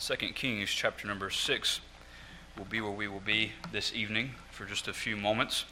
2 0.00 0.14
Kings 0.32 0.70
chapter 0.70 1.08
number 1.08 1.28
6 1.28 1.80
will 2.56 2.64
be 2.66 2.80
where 2.80 2.92
we 2.92 3.08
will 3.08 3.18
be 3.18 3.50
this 3.72 3.92
evening 3.92 4.30
for 4.52 4.64
just 4.64 4.86
a 4.86 4.92
few 4.92 5.16
moments. 5.16 5.64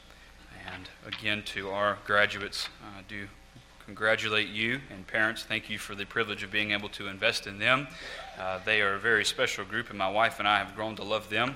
And 0.74 0.88
again, 1.06 1.44
to 1.54 1.70
our 1.70 1.98
graduates, 2.04 2.68
I 2.82 2.98
uh, 2.98 3.02
do 3.06 3.28
congratulate 3.84 4.48
you 4.48 4.80
and 4.90 5.06
parents. 5.06 5.44
Thank 5.44 5.70
you 5.70 5.78
for 5.78 5.94
the 5.94 6.04
privilege 6.04 6.42
of 6.42 6.50
being 6.50 6.72
able 6.72 6.88
to 6.88 7.06
invest 7.06 7.46
in 7.46 7.60
them. 7.60 7.86
Uh, 8.36 8.58
they 8.64 8.82
are 8.82 8.94
a 8.94 8.98
very 8.98 9.24
special 9.24 9.64
group, 9.64 9.90
and 9.90 9.98
my 9.98 10.10
wife 10.10 10.40
and 10.40 10.48
I 10.48 10.58
have 10.58 10.74
grown 10.74 10.96
to 10.96 11.04
love 11.04 11.30
them. 11.30 11.54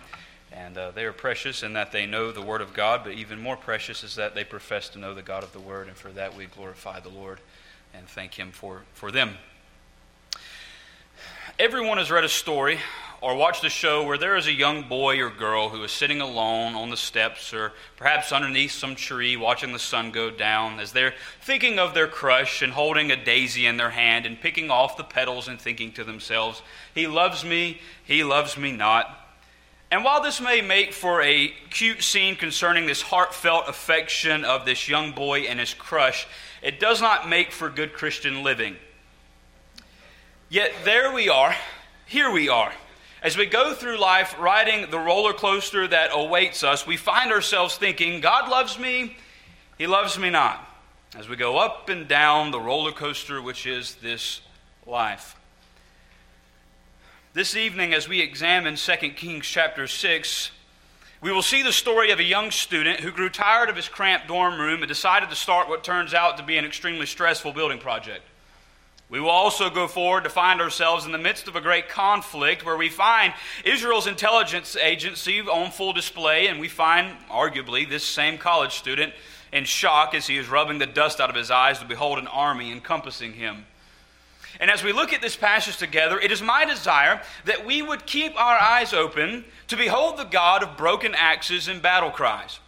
And 0.52 0.78
uh, 0.78 0.92
they 0.92 1.04
are 1.06 1.12
precious 1.12 1.64
in 1.64 1.72
that 1.72 1.90
they 1.90 2.06
know 2.06 2.30
the 2.30 2.40
Word 2.40 2.60
of 2.60 2.72
God, 2.72 3.00
but 3.02 3.14
even 3.14 3.40
more 3.40 3.56
precious 3.56 4.04
is 4.04 4.14
that 4.14 4.36
they 4.36 4.44
profess 4.44 4.88
to 4.90 5.00
know 5.00 5.12
the 5.12 5.22
God 5.22 5.42
of 5.42 5.52
the 5.52 5.58
Word, 5.58 5.88
and 5.88 5.96
for 5.96 6.10
that 6.10 6.36
we 6.36 6.46
glorify 6.46 7.00
the 7.00 7.08
Lord 7.08 7.40
and 7.92 8.06
thank 8.06 8.34
Him 8.34 8.52
for, 8.52 8.82
for 8.94 9.10
them. 9.10 9.30
Everyone 11.60 11.98
has 11.98 12.10
read 12.10 12.24
a 12.24 12.28
story 12.30 12.78
or 13.20 13.36
watched 13.36 13.64
a 13.64 13.68
show 13.68 14.02
where 14.02 14.16
there 14.16 14.34
is 14.38 14.46
a 14.46 14.52
young 14.52 14.84
boy 14.84 15.20
or 15.20 15.28
girl 15.28 15.68
who 15.68 15.84
is 15.84 15.92
sitting 15.92 16.22
alone 16.22 16.74
on 16.74 16.88
the 16.88 16.96
steps 16.96 17.52
or 17.52 17.74
perhaps 17.98 18.32
underneath 18.32 18.72
some 18.72 18.94
tree 18.94 19.36
watching 19.36 19.74
the 19.74 19.78
sun 19.78 20.10
go 20.10 20.30
down 20.30 20.80
as 20.80 20.92
they're 20.92 21.12
thinking 21.42 21.78
of 21.78 21.92
their 21.92 22.06
crush 22.06 22.62
and 22.62 22.72
holding 22.72 23.10
a 23.10 23.24
daisy 23.24 23.66
in 23.66 23.76
their 23.76 23.90
hand 23.90 24.24
and 24.24 24.40
picking 24.40 24.70
off 24.70 24.96
the 24.96 25.04
petals 25.04 25.48
and 25.48 25.60
thinking 25.60 25.92
to 25.92 26.02
themselves, 26.02 26.62
He 26.94 27.06
loves 27.06 27.44
me, 27.44 27.82
he 28.02 28.24
loves 28.24 28.56
me 28.56 28.72
not. 28.72 29.14
And 29.90 30.02
while 30.02 30.22
this 30.22 30.40
may 30.40 30.62
make 30.62 30.94
for 30.94 31.20
a 31.20 31.48
cute 31.68 32.02
scene 32.02 32.36
concerning 32.36 32.86
this 32.86 33.02
heartfelt 33.02 33.68
affection 33.68 34.46
of 34.46 34.64
this 34.64 34.88
young 34.88 35.12
boy 35.12 35.40
and 35.40 35.60
his 35.60 35.74
crush, 35.74 36.26
it 36.62 36.80
does 36.80 37.02
not 37.02 37.28
make 37.28 37.52
for 37.52 37.68
good 37.68 37.92
Christian 37.92 38.42
living. 38.42 38.76
Yet 40.52 40.72
there 40.84 41.12
we 41.12 41.28
are, 41.28 41.54
here 42.06 42.28
we 42.28 42.48
are. 42.48 42.72
As 43.22 43.36
we 43.36 43.46
go 43.46 43.72
through 43.72 44.00
life 44.00 44.34
riding 44.36 44.90
the 44.90 44.98
roller 44.98 45.32
coaster 45.32 45.86
that 45.86 46.10
awaits 46.12 46.64
us, 46.64 46.84
we 46.84 46.96
find 46.96 47.30
ourselves 47.30 47.76
thinking, 47.76 48.20
God 48.20 48.50
loves 48.50 48.76
me, 48.76 49.16
He 49.78 49.86
loves 49.86 50.18
me 50.18 50.28
not. 50.28 50.66
As 51.16 51.28
we 51.28 51.36
go 51.36 51.56
up 51.56 51.88
and 51.88 52.08
down 52.08 52.50
the 52.50 52.60
roller 52.60 52.90
coaster, 52.90 53.40
which 53.40 53.64
is 53.64 53.94
this 53.96 54.40
life. 54.88 55.36
This 57.32 57.54
evening, 57.54 57.94
as 57.94 58.08
we 58.08 58.20
examine 58.20 58.74
2 58.74 59.10
Kings 59.10 59.46
chapter 59.46 59.86
6, 59.86 60.50
we 61.20 61.30
will 61.30 61.42
see 61.42 61.62
the 61.62 61.72
story 61.72 62.10
of 62.10 62.18
a 62.18 62.24
young 62.24 62.50
student 62.50 62.98
who 62.98 63.12
grew 63.12 63.28
tired 63.28 63.68
of 63.68 63.76
his 63.76 63.88
cramped 63.88 64.26
dorm 64.26 64.60
room 64.60 64.82
and 64.82 64.88
decided 64.88 65.30
to 65.30 65.36
start 65.36 65.68
what 65.68 65.84
turns 65.84 66.12
out 66.12 66.38
to 66.38 66.42
be 66.42 66.56
an 66.56 66.64
extremely 66.64 67.06
stressful 67.06 67.52
building 67.52 67.78
project. 67.78 68.24
We 69.10 69.18
will 69.18 69.30
also 69.30 69.70
go 69.70 69.88
forward 69.88 70.22
to 70.22 70.30
find 70.30 70.60
ourselves 70.60 71.04
in 71.04 71.10
the 71.10 71.18
midst 71.18 71.48
of 71.48 71.56
a 71.56 71.60
great 71.60 71.88
conflict 71.88 72.64
where 72.64 72.76
we 72.76 72.88
find 72.88 73.34
Israel's 73.64 74.06
intelligence 74.06 74.76
agency 74.76 75.40
on 75.40 75.72
full 75.72 75.92
display, 75.92 76.46
and 76.46 76.60
we 76.60 76.68
find, 76.68 77.16
arguably, 77.28 77.88
this 77.88 78.04
same 78.04 78.38
college 78.38 78.74
student 78.74 79.12
in 79.52 79.64
shock 79.64 80.14
as 80.14 80.28
he 80.28 80.36
is 80.36 80.48
rubbing 80.48 80.78
the 80.78 80.86
dust 80.86 81.20
out 81.20 81.28
of 81.28 81.34
his 81.34 81.50
eyes 81.50 81.80
to 81.80 81.84
behold 81.84 82.20
an 82.20 82.28
army 82.28 82.70
encompassing 82.70 83.32
him. 83.32 83.66
And 84.60 84.70
as 84.70 84.84
we 84.84 84.92
look 84.92 85.12
at 85.12 85.20
this 85.20 85.34
passage 85.34 85.76
together, 85.76 86.20
it 86.20 86.30
is 86.30 86.40
my 86.40 86.64
desire 86.64 87.20
that 87.46 87.66
we 87.66 87.82
would 87.82 88.06
keep 88.06 88.38
our 88.40 88.58
eyes 88.58 88.92
open 88.92 89.44
to 89.66 89.76
behold 89.76 90.18
the 90.18 90.24
God 90.24 90.62
of 90.62 90.76
broken 90.76 91.16
axes 91.16 91.66
and 91.66 91.82
battle 91.82 92.10
cries. 92.10 92.60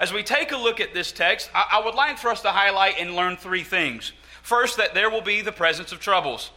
As 0.00 0.12
we 0.12 0.22
take 0.22 0.52
a 0.52 0.56
look 0.56 0.80
at 0.80 0.92
this 0.92 1.12
text, 1.12 1.48
I, 1.54 1.80
would 1.82 1.94
like 1.94 2.18
for 2.18 2.30
us 2.30 2.42
to 2.42 2.50
highlight 2.50 2.96
and 2.98 3.14
learn 3.14 3.36
three 3.36 3.62
things. 3.62 4.12
First, 4.42 4.76
that 4.76 4.94
there 4.94 5.08
will 5.08 5.22
be 5.22 5.40
the 5.40 5.52
presence 5.52 5.92
of 5.92 6.00
troubles. 6.00 6.50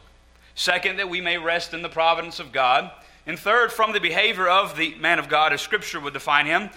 Second, 0.56 0.98
that 0.98 1.10
we 1.10 1.22
may 1.22 1.38
rest 1.38 1.74
in 1.74 1.82
the 1.82 1.90
providence 1.90 2.40
of 2.40 2.52
God. 2.52 2.92
And 3.28 3.40
third, 3.40 3.72
from 3.72 3.94
the 3.94 4.00
behavior 4.00 4.48
of 4.48 4.76
the 4.76 4.96
man 4.96 5.20
of 5.20 5.30
God, 5.30 5.54
as 5.54 5.62
Scripture 5.62 6.00
would 6.00 6.14
define 6.14 6.46
him, 6.46 6.70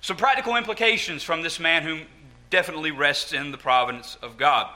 some 0.00 0.16
practical 0.16 0.56
implications 0.56 1.22
from 1.22 1.42
this 1.42 1.58
man 1.58 1.82
who 1.82 2.00
definitely 2.50 2.90
rests 2.90 3.32
in 3.32 3.52
the 3.52 3.58
providence 3.58 4.16
of 4.22 4.36
God. 4.36 4.68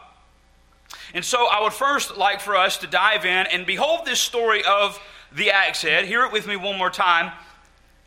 And 1.14 1.24
so 1.24 1.46
I 1.46 1.62
would 1.62 1.72
first 1.72 2.16
like 2.16 2.40
for 2.40 2.56
us 2.56 2.78
to 2.78 2.86
dive 2.86 3.24
in 3.24 3.46
and 3.46 3.66
behold 3.66 4.04
this 4.04 4.20
story 4.20 4.62
of 4.64 4.98
the 5.32 5.50
axe 5.50 5.82
head. 5.82 6.06
Hear 6.06 6.24
it 6.24 6.32
with 6.32 6.46
me 6.46 6.56
one 6.56 6.78
more 6.78 6.90
time 6.90 7.32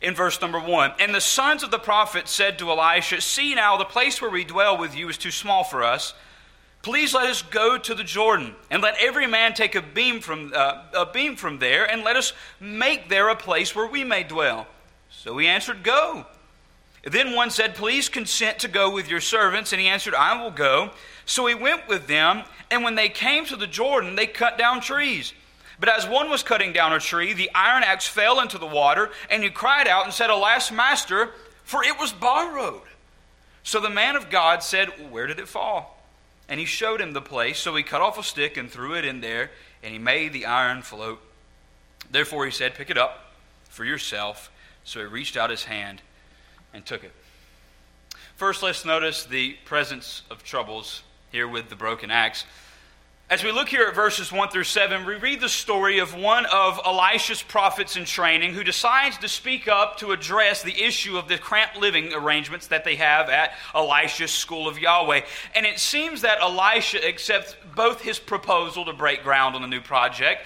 in 0.01 0.15
verse 0.15 0.41
number 0.41 0.59
one. 0.59 0.91
And 0.99 1.13
the 1.13 1.21
sons 1.21 1.63
of 1.63 1.71
the 1.71 1.79
prophet 1.79 2.27
said 2.27 2.57
to 2.59 2.69
Elisha, 2.69 3.21
See 3.21 3.53
now, 3.53 3.77
the 3.77 3.85
place 3.85 4.21
where 4.21 4.31
we 4.31 4.43
dwell 4.43 4.77
with 4.77 4.95
you 4.95 5.07
is 5.09 5.17
too 5.17 5.31
small 5.31 5.63
for 5.63 5.83
us. 5.83 6.13
Please 6.81 7.13
let 7.13 7.29
us 7.29 7.43
go 7.43 7.77
to 7.77 7.93
the 7.93 8.03
Jordan, 8.03 8.55
and 8.71 8.81
let 8.81 8.95
every 8.99 9.27
man 9.27 9.53
take 9.53 9.75
a 9.75 9.81
beam 9.81 10.19
from, 10.19 10.51
uh, 10.55 10.83
a 10.95 11.05
beam 11.05 11.35
from 11.35 11.59
there, 11.59 11.85
and 11.85 12.03
let 12.03 12.15
us 12.15 12.33
make 12.59 13.07
there 13.07 13.29
a 13.29 13.35
place 13.35 13.75
where 13.75 13.85
we 13.85 14.03
may 14.03 14.23
dwell. 14.23 14.65
So 15.11 15.37
he 15.37 15.47
answered, 15.47 15.83
Go. 15.83 16.25
Then 17.03 17.35
one 17.35 17.51
said, 17.51 17.75
Please 17.75 18.09
consent 18.09 18.59
to 18.59 18.67
go 18.67 18.89
with 18.89 19.09
your 19.09 19.21
servants. 19.21 19.71
And 19.71 19.81
he 19.81 19.87
answered, 19.87 20.15
I 20.15 20.41
will 20.41 20.51
go. 20.51 20.91
So 21.25 21.45
he 21.45 21.53
went 21.53 21.87
with 21.87 22.07
them, 22.07 22.43
and 22.71 22.83
when 22.83 22.95
they 22.95 23.09
came 23.09 23.45
to 23.45 23.55
the 23.55 23.67
Jordan, 23.67 24.15
they 24.15 24.25
cut 24.25 24.57
down 24.57 24.81
trees. 24.81 25.33
But 25.79 25.89
as 25.89 26.07
one 26.07 26.29
was 26.29 26.43
cutting 26.43 26.73
down 26.73 26.93
a 26.93 26.99
tree, 26.99 27.33
the 27.33 27.51
iron 27.53 27.83
axe 27.83 28.07
fell 28.07 28.39
into 28.39 28.57
the 28.57 28.67
water, 28.67 29.11
and 29.29 29.43
he 29.43 29.49
cried 29.49 29.87
out 29.87 30.05
and 30.05 30.13
said, 30.13 30.29
Alas, 30.29 30.71
master, 30.71 31.29
for 31.63 31.83
it 31.83 31.99
was 31.99 32.11
borrowed. 32.11 32.81
So 33.63 33.79
the 33.79 33.89
man 33.89 34.15
of 34.15 34.31
God 34.31 34.63
said, 34.63 35.11
Where 35.11 35.27
did 35.27 35.39
it 35.39 35.47
fall? 35.47 36.00
And 36.51 36.59
he 36.59 36.65
showed 36.65 36.99
him 36.99 37.13
the 37.13 37.21
place. 37.21 37.59
So 37.59 37.73
he 37.77 37.81
cut 37.81 38.01
off 38.01 38.19
a 38.19 38.23
stick 38.23 38.57
and 38.57 38.69
threw 38.69 38.93
it 38.93 39.05
in 39.05 39.21
there, 39.21 39.51
and 39.81 39.93
he 39.93 39.97
made 39.97 40.33
the 40.33 40.45
iron 40.45 40.81
float. 40.81 41.21
Therefore 42.11 42.43
he 42.43 42.51
said, 42.51 42.75
Pick 42.75 42.89
it 42.89 42.97
up 42.97 43.31
for 43.69 43.85
yourself. 43.85 44.51
So 44.83 44.99
he 44.99 45.05
reached 45.05 45.37
out 45.37 45.49
his 45.49 45.63
hand 45.63 46.01
and 46.73 46.85
took 46.85 47.05
it. 47.05 47.13
First, 48.35 48.63
let's 48.63 48.83
notice 48.83 49.23
the 49.23 49.53
presence 49.63 50.23
of 50.29 50.43
troubles 50.43 51.03
here 51.31 51.47
with 51.47 51.69
the 51.69 51.77
broken 51.77 52.11
axe. 52.11 52.43
As 53.31 53.45
we 53.45 53.53
look 53.53 53.69
here 53.69 53.87
at 53.87 53.95
verses 53.95 54.29
1 54.29 54.49
through 54.49 54.65
7, 54.65 55.05
we 55.05 55.15
read 55.15 55.39
the 55.39 55.47
story 55.47 55.99
of 55.99 56.13
one 56.13 56.45
of 56.47 56.81
Elisha's 56.85 57.41
prophets 57.41 57.95
in 57.95 58.03
training 58.03 58.53
who 58.53 58.61
decides 58.61 59.17
to 59.19 59.29
speak 59.29 59.69
up 59.69 59.99
to 59.99 60.11
address 60.11 60.63
the 60.63 60.83
issue 60.83 61.17
of 61.17 61.29
the 61.29 61.37
cramped 61.37 61.77
living 61.77 62.13
arrangements 62.13 62.67
that 62.67 62.83
they 62.83 62.97
have 62.97 63.29
at 63.29 63.53
Elisha's 63.73 64.31
school 64.31 64.67
of 64.67 64.77
Yahweh. 64.77 65.21
And 65.55 65.65
it 65.65 65.79
seems 65.79 66.19
that 66.23 66.41
Elisha 66.41 67.07
accepts 67.07 67.55
both 67.73 68.01
his 68.01 68.19
proposal 68.19 68.83
to 68.83 68.91
break 68.91 69.23
ground 69.23 69.55
on 69.55 69.61
the 69.61 69.67
new 69.69 69.79
project, 69.79 70.41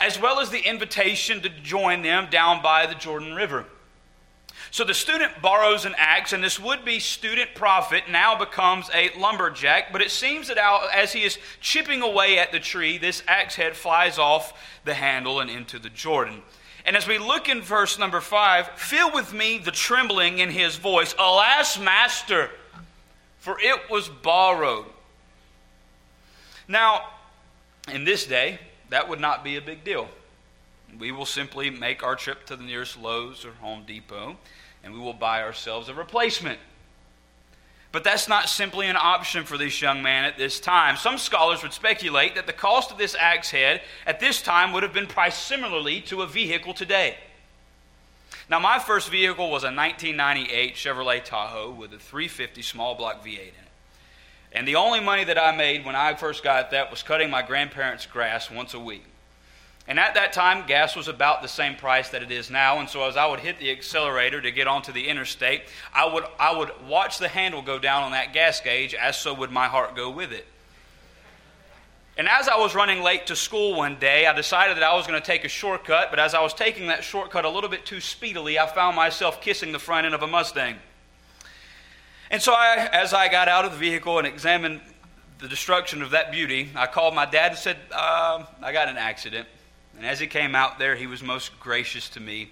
as 0.00 0.20
well 0.20 0.40
as 0.40 0.50
the 0.50 0.68
invitation 0.68 1.40
to 1.42 1.48
join 1.48 2.02
them 2.02 2.26
down 2.32 2.60
by 2.60 2.86
the 2.86 2.96
Jordan 2.96 3.36
River. 3.36 3.64
So 4.74 4.82
the 4.82 4.92
student 4.92 5.40
borrows 5.40 5.84
an 5.84 5.94
axe, 5.98 6.32
and 6.32 6.42
this 6.42 6.58
would 6.58 6.84
be 6.84 6.98
student 6.98 7.54
prophet 7.54 8.10
now 8.10 8.36
becomes 8.36 8.90
a 8.92 9.16
lumberjack. 9.16 9.92
But 9.92 10.02
it 10.02 10.10
seems 10.10 10.48
that 10.48 10.58
as 10.92 11.12
he 11.12 11.22
is 11.22 11.38
chipping 11.60 12.02
away 12.02 12.40
at 12.40 12.50
the 12.50 12.58
tree, 12.58 12.98
this 12.98 13.22
axe 13.28 13.54
head 13.54 13.76
flies 13.76 14.18
off 14.18 14.52
the 14.84 14.94
handle 14.94 15.38
and 15.38 15.48
into 15.48 15.78
the 15.78 15.90
Jordan. 15.90 16.42
And 16.84 16.96
as 16.96 17.06
we 17.06 17.18
look 17.18 17.48
in 17.48 17.62
verse 17.62 18.00
number 18.00 18.20
five, 18.20 18.66
feel 18.70 19.12
with 19.12 19.32
me 19.32 19.58
the 19.58 19.70
trembling 19.70 20.40
in 20.40 20.50
his 20.50 20.74
voice 20.74 21.14
Alas, 21.20 21.78
master, 21.78 22.50
for 23.38 23.56
it 23.60 23.88
was 23.88 24.08
borrowed. 24.08 24.86
Now, 26.66 27.10
in 27.92 28.02
this 28.02 28.26
day, 28.26 28.58
that 28.90 29.08
would 29.08 29.20
not 29.20 29.44
be 29.44 29.54
a 29.54 29.60
big 29.60 29.84
deal. 29.84 30.08
We 30.98 31.12
will 31.12 31.26
simply 31.26 31.70
make 31.70 32.02
our 32.02 32.16
trip 32.16 32.44
to 32.46 32.56
the 32.56 32.64
nearest 32.64 33.00
Lowe's 33.00 33.44
or 33.44 33.52
Home 33.60 33.84
Depot 33.86 34.36
and 34.84 34.92
we 34.94 35.00
will 35.00 35.12
buy 35.12 35.42
ourselves 35.42 35.88
a 35.88 35.94
replacement. 35.94 36.58
But 37.90 38.02
that's 38.02 38.28
not 38.28 38.48
simply 38.48 38.88
an 38.88 38.96
option 38.96 39.44
for 39.44 39.56
this 39.56 39.80
young 39.80 40.02
man 40.02 40.24
at 40.24 40.36
this 40.36 40.58
time. 40.58 40.96
Some 40.96 41.16
scholars 41.16 41.62
would 41.62 41.72
speculate 41.72 42.34
that 42.34 42.46
the 42.46 42.52
cost 42.52 42.90
of 42.90 42.98
this 42.98 43.14
axe 43.18 43.50
head 43.50 43.82
at 44.04 44.18
this 44.18 44.42
time 44.42 44.72
would 44.72 44.82
have 44.82 44.92
been 44.92 45.06
priced 45.06 45.46
similarly 45.46 46.00
to 46.02 46.22
a 46.22 46.26
vehicle 46.26 46.74
today. 46.74 47.16
Now, 48.50 48.58
my 48.58 48.78
first 48.78 49.10
vehicle 49.10 49.48
was 49.48 49.62
a 49.62 49.70
1998 49.70 50.74
Chevrolet 50.74 51.24
Tahoe 51.24 51.70
with 51.70 51.92
a 51.94 51.98
350 51.98 52.62
small 52.62 52.94
block 52.94 53.24
V8 53.24 53.38
in 53.38 53.46
it. 53.46 53.52
And 54.52 54.68
the 54.68 54.74
only 54.74 55.00
money 55.00 55.24
that 55.24 55.38
I 55.38 55.56
made 55.56 55.84
when 55.84 55.96
I 55.96 56.14
first 56.14 56.42
got 56.42 56.72
that 56.72 56.90
was 56.90 57.02
cutting 57.02 57.30
my 57.30 57.42
grandparents' 57.42 58.06
grass 58.06 58.50
once 58.50 58.74
a 58.74 58.80
week. 58.80 59.04
And 59.86 60.00
at 60.00 60.14
that 60.14 60.32
time, 60.32 60.66
gas 60.66 60.96
was 60.96 61.08
about 61.08 61.42
the 61.42 61.48
same 61.48 61.76
price 61.76 62.08
that 62.08 62.22
it 62.22 62.30
is 62.30 62.50
now. 62.50 62.78
And 62.78 62.88
so, 62.88 63.04
as 63.04 63.18
I 63.18 63.26
would 63.26 63.40
hit 63.40 63.58
the 63.58 63.70
accelerator 63.70 64.40
to 64.40 64.50
get 64.50 64.66
onto 64.66 64.92
the 64.92 65.08
interstate, 65.08 65.64
I 65.92 66.06
would, 66.06 66.24
I 66.38 66.56
would 66.56 66.70
watch 66.88 67.18
the 67.18 67.28
handle 67.28 67.60
go 67.60 67.78
down 67.78 68.02
on 68.02 68.12
that 68.12 68.32
gas 68.32 68.60
gauge, 68.62 68.94
as 68.94 69.18
so 69.18 69.34
would 69.34 69.50
my 69.50 69.66
heart 69.66 69.94
go 69.94 70.08
with 70.08 70.32
it. 70.32 70.46
And 72.16 72.28
as 72.28 72.48
I 72.48 72.56
was 72.56 72.74
running 72.74 73.02
late 73.02 73.26
to 73.26 73.36
school 73.36 73.74
one 73.74 73.98
day, 73.98 74.24
I 74.26 74.32
decided 74.32 74.76
that 74.76 74.84
I 74.84 74.94
was 74.94 75.06
going 75.06 75.20
to 75.20 75.26
take 75.26 75.44
a 75.44 75.48
shortcut. 75.48 76.08
But 76.10 76.18
as 76.18 76.32
I 76.32 76.40
was 76.40 76.54
taking 76.54 76.86
that 76.86 77.04
shortcut 77.04 77.44
a 77.44 77.50
little 77.50 77.68
bit 77.68 77.84
too 77.84 78.00
speedily, 78.00 78.58
I 78.58 78.66
found 78.66 78.96
myself 78.96 79.42
kissing 79.42 79.72
the 79.72 79.78
front 79.78 80.06
end 80.06 80.14
of 80.14 80.22
a 80.22 80.26
Mustang. 80.26 80.76
And 82.30 82.40
so, 82.40 82.54
I, 82.54 82.88
as 82.90 83.12
I 83.12 83.28
got 83.28 83.48
out 83.48 83.66
of 83.66 83.72
the 83.72 83.78
vehicle 83.78 84.16
and 84.16 84.26
examined 84.26 84.80
the 85.40 85.48
destruction 85.48 86.00
of 86.00 86.12
that 86.12 86.32
beauty, 86.32 86.70
I 86.74 86.86
called 86.86 87.14
my 87.14 87.26
dad 87.26 87.50
and 87.50 87.58
said, 87.58 87.76
uh, 87.92 88.44
I 88.62 88.72
got 88.72 88.88
an 88.88 88.96
accident. 88.96 89.46
And 89.96 90.06
as 90.06 90.20
he 90.20 90.26
came 90.26 90.54
out 90.54 90.78
there, 90.78 90.96
he 90.96 91.06
was 91.06 91.22
most 91.22 91.58
gracious 91.60 92.08
to 92.10 92.20
me. 92.20 92.50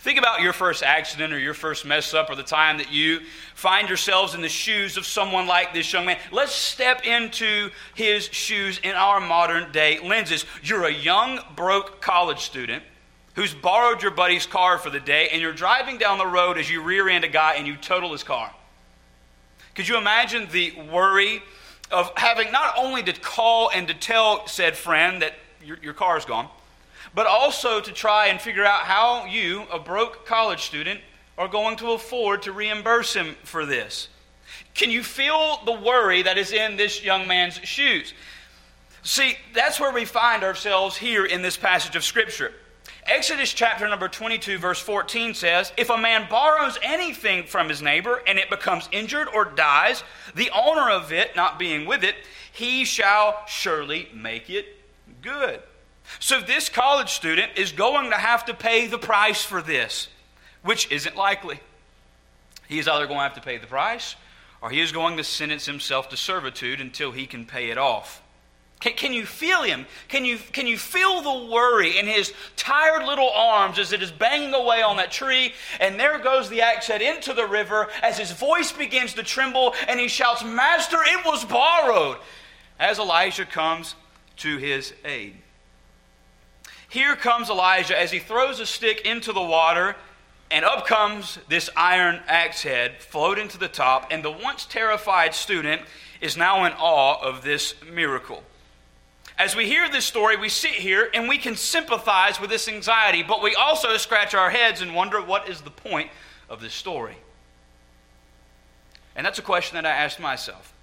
Think 0.00 0.18
about 0.18 0.40
your 0.40 0.54
first 0.54 0.82
accident 0.82 1.32
or 1.34 1.38
your 1.38 1.52
first 1.52 1.84
mess 1.84 2.14
up 2.14 2.30
or 2.30 2.34
the 2.34 2.42
time 2.42 2.78
that 2.78 2.90
you 2.90 3.20
find 3.54 3.86
yourselves 3.86 4.34
in 4.34 4.40
the 4.40 4.48
shoes 4.48 4.96
of 4.96 5.04
someone 5.04 5.46
like 5.46 5.74
this 5.74 5.92
young 5.92 6.06
man. 6.06 6.16
Let's 6.32 6.52
step 6.52 7.04
into 7.04 7.70
his 7.94 8.24
shoes 8.24 8.80
in 8.82 8.92
our 8.92 9.20
modern 9.20 9.70
day 9.72 9.98
lenses. 9.98 10.46
You're 10.62 10.86
a 10.86 10.92
young, 10.92 11.40
broke 11.54 12.00
college 12.00 12.40
student 12.40 12.82
who's 13.34 13.52
borrowed 13.52 14.02
your 14.02 14.10
buddy's 14.10 14.46
car 14.46 14.78
for 14.78 14.90
the 14.90 15.00
day, 15.00 15.28
and 15.32 15.40
you're 15.40 15.52
driving 15.52 15.98
down 15.98 16.18
the 16.18 16.26
road 16.26 16.56
as 16.56 16.70
you 16.70 16.82
rear 16.82 17.08
end 17.08 17.24
a 17.24 17.28
guy 17.28 17.54
and 17.54 17.66
you 17.66 17.76
total 17.76 18.12
his 18.12 18.24
car. 18.24 18.50
Could 19.74 19.86
you 19.86 19.98
imagine 19.98 20.48
the 20.50 20.72
worry 20.90 21.42
of 21.90 22.10
having 22.16 22.50
not 22.52 22.74
only 22.78 23.02
to 23.02 23.12
call 23.12 23.70
and 23.70 23.86
to 23.88 23.94
tell 23.94 24.46
said 24.46 24.76
friend 24.76 25.22
that 25.22 25.34
your, 25.64 25.78
your 25.82 25.94
car 25.94 26.16
is 26.16 26.24
gone, 26.24 26.48
but 27.14 27.26
also 27.26 27.80
to 27.80 27.92
try 27.92 28.26
and 28.26 28.40
figure 28.40 28.64
out 28.64 28.82
how 28.82 29.24
you, 29.24 29.64
a 29.72 29.78
broke 29.78 30.26
college 30.26 30.62
student, 30.62 31.00
are 31.36 31.48
going 31.48 31.76
to 31.76 31.92
afford 31.92 32.42
to 32.42 32.52
reimburse 32.52 33.14
him 33.14 33.36
for 33.44 33.64
this? 33.64 34.08
Can 34.74 34.90
you 34.90 35.02
feel 35.02 35.60
the 35.64 35.72
worry 35.72 36.22
that 36.22 36.38
is 36.38 36.52
in 36.52 36.76
this 36.76 37.02
young 37.02 37.26
man's 37.26 37.54
shoes? 37.64 38.14
See, 39.02 39.36
that's 39.54 39.80
where 39.80 39.92
we 39.92 40.04
find 40.04 40.44
ourselves 40.44 40.96
here 40.96 41.24
in 41.24 41.42
this 41.42 41.56
passage 41.56 41.96
of 41.96 42.04
Scripture. 42.04 42.52
Exodus 43.06 43.52
chapter 43.52 43.88
number 43.88 44.08
22, 44.08 44.58
verse 44.58 44.78
14 44.78 45.34
says, 45.34 45.72
If 45.76 45.90
a 45.90 45.96
man 45.96 46.28
borrows 46.28 46.78
anything 46.82 47.44
from 47.44 47.68
his 47.68 47.80
neighbor 47.80 48.22
and 48.26 48.38
it 48.38 48.50
becomes 48.50 48.88
injured 48.92 49.28
or 49.34 49.46
dies, 49.46 50.04
the 50.34 50.50
owner 50.50 50.90
of 50.90 51.12
it 51.12 51.34
not 51.34 51.58
being 51.58 51.86
with 51.86 52.04
it, 52.04 52.14
he 52.52 52.84
shall 52.84 53.42
surely 53.48 54.08
make 54.14 54.50
it 54.50 54.66
good. 55.22 55.60
So 56.18 56.40
this 56.40 56.68
college 56.68 57.10
student 57.10 57.52
is 57.56 57.72
going 57.72 58.10
to 58.10 58.16
have 58.16 58.44
to 58.46 58.54
pay 58.54 58.86
the 58.86 58.98
price 58.98 59.44
for 59.44 59.62
this, 59.62 60.08
which 60.62 60.90
isn't 60.90 61.16
likely. 61.16 61.60
He 62.68 62.78
is 62.78 62.88
either 62.88 63.06
going 63.06 63.18
to 63.18 63.22
have 63.22 63.34
to 63.34 63.40
pay 63.40 63.58
the 63.58 63.66
price 63.66 64.16
or 64.62 64.70
he 64.70 64.80
is 64.80 64.92
going 64.92 65.16
to 65.16 65.24
sentence 65.24 65.66
himself 65.66 66.08
to 66.10 66.16
servitude 66.16 66.80
until 66.80 67.12
he 67.12 67.26
can 67.26 67.46
pay 67.46 67.70
it 67.70 67.78
off. 67.78 68.22
Can, 68.80 68.94
can, 68.94 69.12
you 69.12 69.26
feel 69.26 69.62
him? 69.62 69.86
Can 70.08 70.24
you, 70.24 70.38
can 70.38 70.66
you 70.66 70.78
feel 70.78 71.20
the 71.20 71.52
worry 71.52 71.98
in 71.98 72.06
his 72.06 72.32
tired 72.56 73.04
little 73.04 73.28
arms 73.28 73.78
as 73.78 73.92
it 73.92 74.02
is 74.02 74.10
banging 74.10 74.54
away 74.54 74.80
on 74.80 74.96
that 74.96 75.10
tree? 75.10 75.52
And 75.80 76.00
there 76.00 76.18
goes 76.18 76.48
the 76.48 76.62
axe 76.62 76.86
head 76.86 77.02
into 77.02 77.34
the 77.34 77.46
river 77.46 77.88
as 78.02 78.18
his 78.18 78.32
voice 78.32 78.72
begins 78.72 79.14
to 79.14 79.22
tremble 79.22 79.74
and 79.86 80.00
he 80.00 80.08
shouts, 80.08 80.42
Master, 80.42 80.98
it 81.02 81.24
was 81.26 81.44
borrowed, 81.44 82.16
as 82.78 82.98
Elijah 82.98 83.44
comes 83.44 83.94
to 84.38 84.56
his 84.56 84.94
aid. 85.04 85.36
Here 86.90 87.14
comes 87.14 87.48
Elijah 87.48 87.96
as 87.96 88.10
he 88.10 88.18
throws 88.18 88.58
a 88.58 88.66
stick 88.66 89.02
into 89.02 89.32
the 89.32 89.40
water, 89.40 89.94
and 90.50 90.64
up 90.64 90.88
comes 90.88 91.38
this 91.48 91.70
iron 91.76 92.20
axe 92.26 92.64
head 92.64 93.00
floating 93.00 93.46
to 93.46 93.58
the 93.58 93.68
top, 93.68 94.08
and 94.10 94.24
the 94.24 94.30
once 94.32 94.66
terrified 94.66 95.32
student 95.32 95.82
is 96.20 96.36
now 96.36 96.64
in 96.64 96.72
awe 96.72 97.22
of 97.22 97.42
this 97.42 97.76
miracle. 97.92 98.42
As 99.38 99.54
we 99.54 99.66
hear 99.66 99.88
this 99.88 100.04
story, 100.04 100.36
we 100.36 100.48
sit 100.48 100.72
here 100.72 101.08
and 101.14 101.28
we 101.28 101.38
can 101.38 101.54
sympathize 101.54 102.40
with 102.40 102.50
this 102.50 102.66
anxiety, 102.66 103.22
but 103.22 103.40
we 103.40 103.54
also 103.54 103.96
scratch 103.96 104.34
our 104.34 104.50
heads 104.50 104.80
and 104.80 104.92
wonder 104.92 105.22
what 105.22 105.48
is 105.48 105.60
the 105.60 105.70
point 105.70 106.10
of 106.48 106.60
this 106.60 106.74
story? 106.74 107.16
And 109.14 109.24
that's 109.24 109.38
a 109.38 109.42
question 109.42 109.76
that 109.76 109.86
I 109.86 109.90
asked 109.90 110.18
myself. 110.18 110.74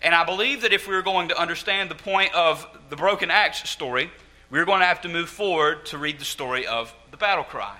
And 0.00 0.14
I 0.14 0.24
believe 0.24 0.62
that 0.62 0.72
if 0.72 0.86
we 0.86 0.94
are 0.94 1.02
going 1.02 1.28
to 1.30 1.38
understand 1.38 1.90
the 1.90 1.96
point 1.96 2.32
of 2.32 2.64
the 2.90 2.96
broken 2.96 3.28
axe 3.28 3.68
story, 3.68 4.12
we're 4.50 4.64
going 4.64 4.80
to 4.80 4.86
have 4.86 5.00
to 5.02 5.08
move 5.08 5.28
forward 5.28 5.86
to 5.86 5.98
read 5.98 6.18
the 6.18 6.24
story 6.24 6.66
of 6.66 6.94
the 7.10 7.16
battle 7.16 7.44
cry, 7.44 7.76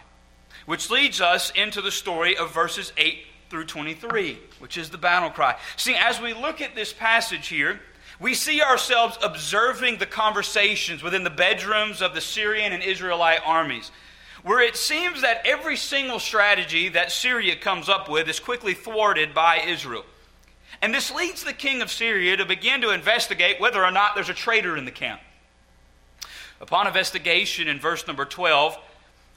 which 0.66 0.90
leads 0.90 1.20
us 1.20 1.50
into 1.50 1.80
the 1.80 1.92
story 1.92 2.36
of 2.36 2.52
verses 2.52 2.92
8 2.96 3.18
through 3.50 3.66
23, 3.66 4.38
which 4.58 4.76
is 4.76 4.90
the 4.90 4.98
battle 4.98 5.30
cry. 5.30 5.56
See, 5.76 5.94
as 5.94 6.20
we 6.20 6.34
look 6.34 6.60
at 6.60 6.74
this 6.74 6.92
passage 6.92 7.48
here, 7.48 7.80
we 8.18 8.34
see 8.34 8.62
ourselves 8.62 9.18
observing 9.22 9.98
the 9.98 10.06
conversations 10.06 11.02
within 11.02 11.22
the 11.22 11.30
bedrooms 11.30 12.00
of 12.00 12.14
the 12.14 12.20
Syrian 12.20 12.72
and 12.72 12.82
Israelite 12.82 13.40
armies, 13.44 13.90
where 14.42 14.60
it 14.60 14.76
seems 14.76 15.22
that 15.22 15.42
every 15.44 15.76
single 15.76 16.18
strategy 16.18 16.88
that 16.88 17.12
Syria 17.12 17.56
comes 17.56 17.88
up 17.88 18.08
with 18.08 18.28
is 18.28 18.40
quickly 18.40 18.74
thwarted 18.74 19.34
by 19.34 19.58
Israel. 19.58 20.04
And 20.82 20.94
this 20.94 21.14
leads 21.14 21.44
the 21.44 21.52
king 21.52 21.82
of 21.82 21.90
Syria 21.90 22.36
to 22.36 22.44
begin 22.44 22.80
to 22.82 22.90
investigate 22.90 23.60
whether 23.60 23.84
or 23.84 23.90
not 23.90 24.14
there's 24.14 24.28
a 24.28 24.34
traitor 24.34 24.76
in 24.76 24.84
the 24.84 24.90
camp. 24.90 25.20
Upon 26.60 26.86
investigation, 26.86 27.68
in 27.68 27.78
verse 27.78 28.06
number 28.06 28.24
12, 28.24 28.76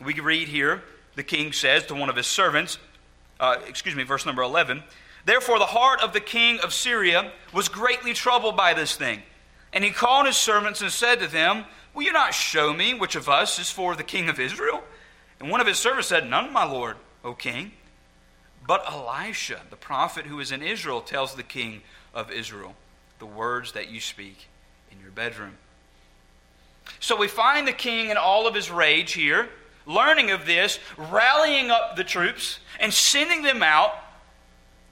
we 0.04 0.14
read 0.20 0.48
here 0.48 0.84
the 1.16 1.24
king 1.24 1.52
says 1.52 1.86
to 1.88 1.96
one 1.96 2.10
of 2.10 2.16
his 2.16 2.28
servants, 2.28 2.78
uh, 3.40 3.58
excuse 3.68 3.96
me, 3.96 4.04
verse 4.04 4.26
number 4.26 4.42
11, 4.42 4.84
Therefore, 5.26 5.60
the 5.60 5.66
heart 5.66 6.02
of 6.02 6.14
the 6.14 6.22
king 6.22 6.60
of 6.62 6.74
Syria 6.74 7.32
was 7.54 7.68
greatly 7.68 8.14
troubled 8.14 8.56
by 8.56 8.74
this 8.74 8.96
thing. 8.96 9.22
And 9.74 9.84
he 9.84 9.92
called 9.92 10.26
his 10.26 10.38
servants 10.38 10.82
and 10.82 10.92
said 10.92 11.20
to 11.20 11.28
them, 11.28 11.66
Will 11.94 12.04
you 12.04 12.14
not 12.14 12.34
show 12.34 12.74
me 12.74 12.94
which 12.94 13.16
of 13.16 13.28
us 13.28 13.60
is 13.60 13.70
for 13.70 13.96
the 13.96 14.04
king 14.04 14.30
of 14.30 14.40
Israel? 14.40 14.84
And 15.40 15.50
one 15.50 15.62
of 15.62 15.68
his 15.68 15.78
servants 15.78 16.08
said, 16.08 16.28
None, 16.28 16.52
my 16.52 16.64
lord, 16.64 16.98
O 17.24 17.34
king. 17.34 17.74
But 18.66 18.86
Elisha, 18.88 19.62
the 19.70 19.76
prophet 19.76 20.26
who 20.26 20.40
is 20.40 20.52
in 20.52 20.62
Israel, 20.62 21.02
tells 21.02 21.36
the 21.36 21.44
king 21.44 21.82
of 22.14 22.32
Israel 22.32 22.76
the 23.20 23.26
words 23.26 23.74
that 23.74 23.90
you 23.90 24.00
speak 24.00 24.48
in 24.92 25.00
your 25.00 25.12
bedroom. 25.12 25.58
So 27.00 27.16
we 27.16 27.28
find 27.28 27.68
the 27.68 27.74
king 27.74 28.10
in 28.10 28.18
all 28.18 28.48
of 28.48 28.56
his 28.56 28.72
rage 28.72 29.14
here, 29.14 29.50
learning 29.86 30.32
of 30.32 30.46
this, 30.46 30.80
rallying 30.98 31.72
up 31.72 31.96
the 31.96 32.04
troops, 32.04 32.60
and 32.80 32.94
sending 32.94 33.44
them 33.44 33.64
out 33.64 33.94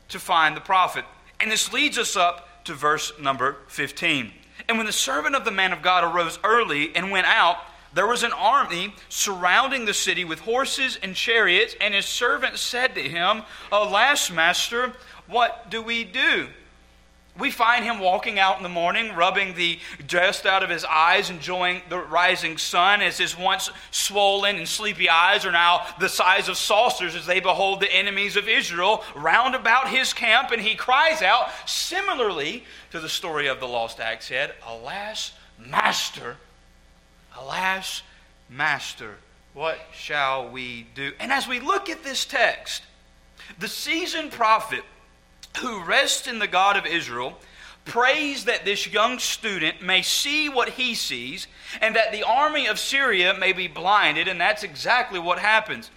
to 0.09 0.19
find 0.19 0.55
the 0.55 0.61
prophet. 0.61 1.05
And 1.39 1.51
this 1.51 1.71
leads 1.71 1.97
us 1.97 2.15
up 2.15 2.63
to 2.65 2.73
verse 2.73 3.11
number 3.19 3.57
15. 3.67 4.31
And 4.67 4.77
when 4.77 4.87
the 4.87 4.93
servant 4.93 5.35
of 5.35 5.45
the 5.45 5.51
man 5.51 5.73
of 5.73 5.81
God 5.81 6.03
arose 6.03 6.39
early 6.43 6.95
and 6.95 7.11
went 7.11 7.27
out, 7.27 7.57
there 7.93 8.07
was 8.07 8.23
an 8.23 8.33
army 8.33 8.93
surrounding 9.09 9.85
the 9.85 9.93
city 9.93 10.25
with 10.25 10.39
horses 10.39 10.99
and 11.01 11.15
chariots, 11.15 11.75
and 11.79 11.93
his 11.93 12.05
servant 12.05 12.57
said 12.57 12.95
to 12.95 13.01
him, 13.01 13.43
Alas, 13.71 14.29
master, 14.29 14.93
what 15.27 15.69
do 15.69 15.81
we 15.81 16.03
do? 16.03 16.47
We 17.37 17.51
find 17.51 17.83
him 17.83 17.99
walking 17.99 18.39
out 18.39 18.57
in 18.57 18.63
the 18.63 18.69
morning, 18.69 19.15
rubbing 19.15 19.53
the 19.53 19.79
dust 20.07 20.45
out 20.45 20.63
of 20.63 20.69
his 20.69 20.83
eyes, 20.85 21.29
enjoying 21.29 21.81
the 21.89 21.99
rising 21.99 22.57
sun 22.57 23.01
as 23.01 23.17
his 23.17 23.37
once 23.37 23.69
swollen 23.91 24.55
and 24.55 24.67
sleepy 24.67 25.09
eyes 25.09 25.45
are 25.45 25.51
now 25.51 25.85
the 25.99 26.09
size 26.09 26.49
of 26.49 26.57
saucers 26.57 27.15
as 27.15 27.25
they 27.25 27.39
behold 27.39 27.79
the 27.79 27.91
enemies 27.91 28.35
of 28.35 28.47
Israel 28.47 29.03
round 29.15 29.55
about 29.55 29.89
his 29.89 30.13
camp. 30.13 30.51
And 30.51 30.61
he 30.61 30.75
cries 30.75 31.21
out, 31.21 31.49
similarly 31.65 32.63
to 32.91 32.99
the 32.99 33.09
story 33.09 33.47
of 33.47 33.59
the 33.59 33.67
lost 33.67 33.99
axe 33.99 34.29
head, 34.29 34.53
Alas, 34.65 35.33
master, 35.59 36.37
alas, 37.37 38.01
master, 38.49 39.17
what 39.53 39.79
shall 39.93 40.49
we 40.49 40.87
do? 40.95 41.13
And 41.19 41.31
as 41.31 41.47
we 41.47 41.59
look 41.59 41.89
at 41.89 42.03
this 42.03 42.25
text, 42.25 42.83
the 43.59 43.67
seasoned 43.67 44.31
prophet 44.31 44.83
who 45.57 45.83
rests 45.83 46.27
in 46.27 46.39
the 46.39 46.47
God 46.47 46.77
of 46.77 46.85
Israel 46.85 47.37
prays 47.85 48.45
that 48.45 48.65
this 48.65 48.91
young 48.91 49.17
student 49.17 49.81
may 49.81 50.01
see 50.01 50.49
what 50.49 50.69
he 50.69 50.93
sees 50.93 51.47
and 51.81 51.95
that 51.95 52.11
the 52.11 52.23
army 52.23 52.67
of 52.67 52.77
Syria 52.77 53.33
may 53.33 53.53
be 53.53 53.67
blinded, 53.67 54.27
and 54.27 54.39
that's 54.39 54.63
exactly 54.63 55.19
what 55.19 55.39
happens. 55.39 55.89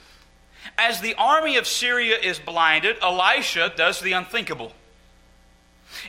As 0.78 1.00
the 1.00 1.14
army 1.14 1.56
of 1.56 1.66
Syria 1.66 2.16
is 2.16 2.38
blinded, 2.38 2.96
Elisha 3.02 3.72
does 3.76 4.00
the 4.00 4.12
unthinkable. 4.12 4.72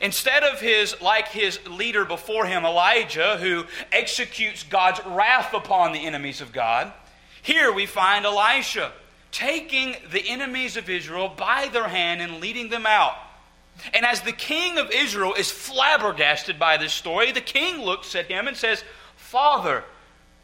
Instead 0.01 0.43
of 0.43 0.61
his, 0.61 0.99
like 1.01 1.29
his 1.29 1.59
leader 1.67 2.05
before 2.05 2.45
him, 2.45 2.65
Elijah, 2.65 3.37
who 3.37 3.65
executes 3.91 4.63
God's 4.63 5.03
wrath 5.05 5.53
upon 5.53 5.91
the 5.91 6.05
enemies 6.05 6.41
of 6.41 6.51
God, 6.51 6.93
here 7.41 7.73
we 7.73 7.87
find 7.87 8.25
Elisha 8.25 8.91
taking 9.31 9.95
the 10.11 10.27
enemies 10.29 10.77
of 10.77 10.89
Israel 10.89 11.29
by 11.35 11.69
their 11.71 11.87
hand 11.87 12.21
and 12.21 12.39
leading 12.39 12.69
them 12.69 12.85
out. 12.85 13.15
And 13.93 14.05
as 14.05 14.21
the 14.21 14.31
king 14.31 14.77
of 14.77 14.91
Israel 14.91 15.33
is 15.33 15.51
flabbergasted 15.51 16.59
by 16.59 16.77
this 16.77 16.93
story, 16.93 17.31
the 17.31 17.41
king 17.41 17.81
looks 17.81 18.15
at 18.15 18.27
him 18.27 18.47
and 18.47 18.55
says, 18.55 18.83
Father, 19.15 19.83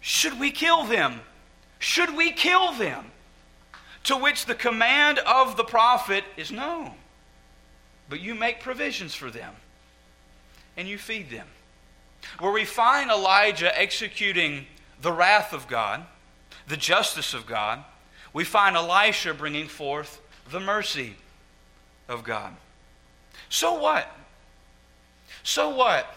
should 0.01 0.39
we 0.39 0.51
kill 0.51 0.83
them? 0.83 1.21
Should 1.79 2.15
we 2.15 2.31
kill 2.31 2.73
them? 2.73 3.11
To 4.05 4.17
which 4.17 4.45
the 4.45 4.55
command 4.55 5.19
of 5.19 5.57
the 5.57 5.63
prophet 5.63 6.23
is 6.35 6.51
no. 6.51 6.93
But 8.09 8.21
you 8.21 8.33
make 8.33 8.61
provisions 8.61 9.13
for 9.13 9.29
them 9.29 9.53
and 10.77 10.87
you 10.87 10.97
feed 10.97 11.29
them. 11.29 11.47
Where 12.39 12.51
we 12.51 12.65
find 12.65 13.09
Elijah 13.09 13.77
executing 13.77 14.65
the 15.01 15.11
wrath 15.11 15.53
of 15.53 15.67
God, 15.67 16.05
the 16.67 16.77
justice 16.77 17.33
of 17.33 17.45
God, 17.45 17.83
we 18.33 18.43
find 18.43 18.75
Elisha 18.75 19.33
bringing 19.33 19.67
forth 19.67 20.21
the 20.49 20.59
mercy 20.59 21.15
of 22.07 22.23
God. 22.23 22.55
So 23.49 23.73
what? 23.75 24.11
So 25.43 25.69
what? 25.69 26.13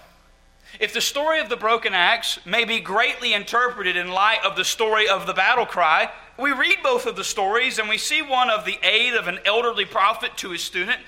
If 0.79 0.93
the 0.93 1.01
story 1.01 1.41
of 1.41 1.49
the 1.49 1.57
broken 1.57 1.95
axe 1.95 2.39
may 2.45 2.65
be 2.65 2.81
greatly 2.81 3.33
interpreted 3.33 3.97
in 3.97 4.09
light 4.09 4.45
of 4.45 4.57
the 4.57 4.65
story 4.65 5.09
of 5.09 5.27
the 5.27 5.35
battle 5.35 5.67
cry, 5.67 6.11
we 6.39 6.53
read 6.53 6.79
both 6.83 7.07
of 7.07 7.17
the 7.17 7.25
stories 7.25 7.79
and 7.79 7.89
we 7.89 7.99
see 7.99 8.23
one 8.23 8.51
of 8.51 8.65
the 8.65 8.79
aid 8.83 9.15
of 9.15 9.27
an 9.27 9.41
elderly 9.45 9.85
prophet 9.85 10.37
to 10.39 10.51
his 10.51 10.63
student, 10.63 10.99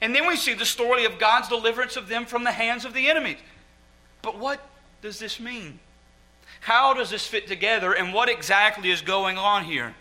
and 0.00 0.14
then 0.14 0.26
we 0.26 0.36
see 0.36 0.54
the 0.54 0.66
story 0.66 1.04
of 1.04 1.18
God's 1.18 1.48
deliverance 1.48 1.96
of 1.96 2.08
them 2.08 2.26
from 2.26 2.44
the 2.44 2.52
hands 2.52 2.84
of 2.84 2.92
the 2.92 3.08
enemies. 3.08 3.38
But 4.20 4.38
what 4.38 4.60
does 5.00 5.18
this 5.18 5.38
mean? 5.38 5.78
How 6.60 6.92
does 6.94 7.10
this 7.10 7.26
fit 7.26 7.46
together, 7.46 7.92
and 7.92 8.12
what 8.12 8.28
exactly 8.28 8.90
is 8.90 9.00
going 9.00 9.38
on 9.38 9.64
here? 9.64 9.94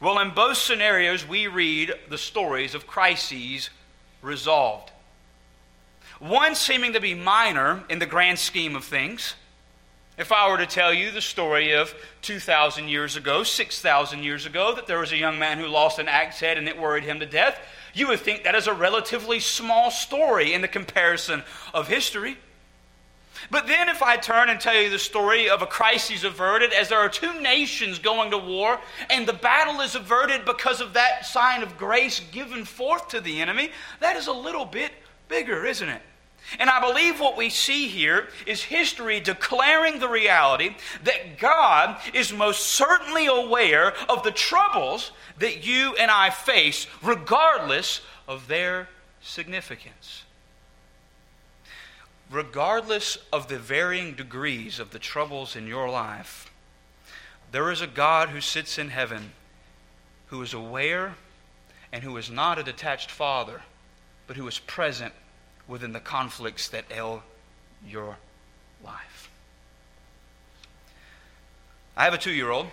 Well, 0.00 0.18
in 0.18 0.30
both 0.30 0.56
scenarios, 0.56 1.26
we 1.26 1.46
read 1.46 1.94
the 2.08 2.18
stories 2.18 2.74
of 2.74 2.86
crises 2.86 3.70
resolved. 4.22 4.90
One 6.18 6.54
seeming 6.54 6.94
to 6.94 7.00
be 7.00 7.14
minor 7.14 7.84
in 7.88 7.98
the 7.98 8.06
grand 8.06 8.38
scheme 8.38 8.74
of 8.74 8.84
things. 8.84 9.34
If 10.16 10.32
I 10.32 10.50
were 10.50 10.58
to 10.58 10.66
tell 10.66 10.92
you 10.92 11.12
the 11.12 11.20
story 11.20 11.72
of 11.72 11.94
2,000 12.22 12.88
years 12.88 13.14
ago, 13.14 13.44
6,000 13.44 14.24
years 14.24 14.46
ago, 14.46 14.74
that 14.74 14.88
there 14.88 14.98
was 14.98 15.12
a 15.12 15.16
young 15.16 15.38
man 15.38 15.58
who 15.58 15.68
lost 15.68 16.00
an 16.00 16.08
axe 16.08 16.40
head 16.40 16.58
and 16.58 16.66
it 16.68 16.76
worried 16.76 17.04
him 17.04 17.20
to 17.20 17.26
death, 17.26 17.60
you 17.94 18.08
would 18.08 18.18
think 18.18 18.42
that 18.42 18.56
is 18.56 18.66
a 18.66 18.74
relatively 18.74 19.38
small 19.38 19.92
story 19.92 20.52
in 20.52 20.60
the 20.60 20.68
comparison 20.68 21.44
of 21.72 21.86
history. 21.86 22.36
But 23.50 23.66
then, 23.66 23.88
if 23.88 24.02
I 24.02 24.16
turn 24.16 24.50
and 24.50 24.60
tell 24.60 24.74
you 24.74 24.90
the 24.90 24.98
story 24.98 25.48
of 25.48 25.62
a 25.62 25.66
crisis 25.66 26.22
averted, 26.22 26.72
as 26.72 26.88
there 26.88 26.98
are 26.98 27.08
two 27.08 27.40
nations 27.40 27.98
going 27.98 28.30
to 28.30 28.38
war, 28.38 28.78
and 29.08 29.26
the 29.26 29.32
battle 29.32 29.80
is 29.80 29.94
averted 29.94 30.44
because 30.44 30.80
of 30.80 30.92
that 30.94 31.24
sign 31.24 31.62
of 31.62 31.78
grace 31.78 32.20
given 32.30 32.64
forth 32.64 33.08
to 33.08 33.20
the 33.20 33.40
enemy, 33.40 33.70
that 34.00 34.16
is 34.16 34.26
a 34.26 34.32
little 34.32 34.66
bit 34.66 34.92
bigger, 35.28 35.64
isn't 35.64 35.88
it? 35.88 36.02
And 36.58 36.70
I 36.70 36.80
believe 36.80 37.20
what 37.20 37.36
we 37.36 37.50
see 37.50 37.88
here 37.88 38.28
is 38.46 38.62
history 38.62 39.20
declaring 39.20 39.98
the 39.98 40.08
reality 40.08 40.76
that 41.04 41.38
God 41.38 42.00
is 42.14 42.32
most 42.32 42.66
certainly 42.66 43.26
aware 43.26 43.94
of 44.08 44.22
the 44.22 44.30
troubles 44.30 45.12
that 45.38 45.66
you 45.66 45.94
and 45.96 46.10
I 46.10 46.30
face, 46.30 46.86
regardless 47.02 48.00
of 48.26 48.48
their 48.48 48.88
significance. 49.20 50.24
Regardless 52.30 53.16
of 53.32 53.48
the 53.48 53.58
varying 53.58 54.14
degrees 54.14 54.78
of 54.78 54.90
the 54.90 54.98
troubles 54.98 55.56
in 55.56 55.66
your 55.66 55.88
life, 55.88 56.50
there 57.52 57.70
is 57.70 57.80
a 57.80 57.86
God 57.86 58.28
who 58.28 58.40
sits 58.40 58.78
in 58.78 58.90
heaven 58.90 59.32
who 60.26 60.42
is 60.42 60.52
aware 60.52 61.14
and 61.92 62.02
who 62.02 62.16
is 62.18 62.30
not 62.30 62.58
a 62.58 62.62
detached 62.62 63.10
father, 63.10 63.62
but 64.26 64.36
who 64.36 64.46
is 64.46 64.58
present 64.58 65.14
within 65.66 65.92
the 65.92 66.00
conflicts 66.00 66.68
that 66.68 66.84
ail 66.90 67.22
your 67.86 68.16
life. 68.84 69.30
I 71.96 72.04
have 72.04 72.14
a 72.14 72.18
two 72.18 72.32
year 72.32 72.50
old, 72.50 72.66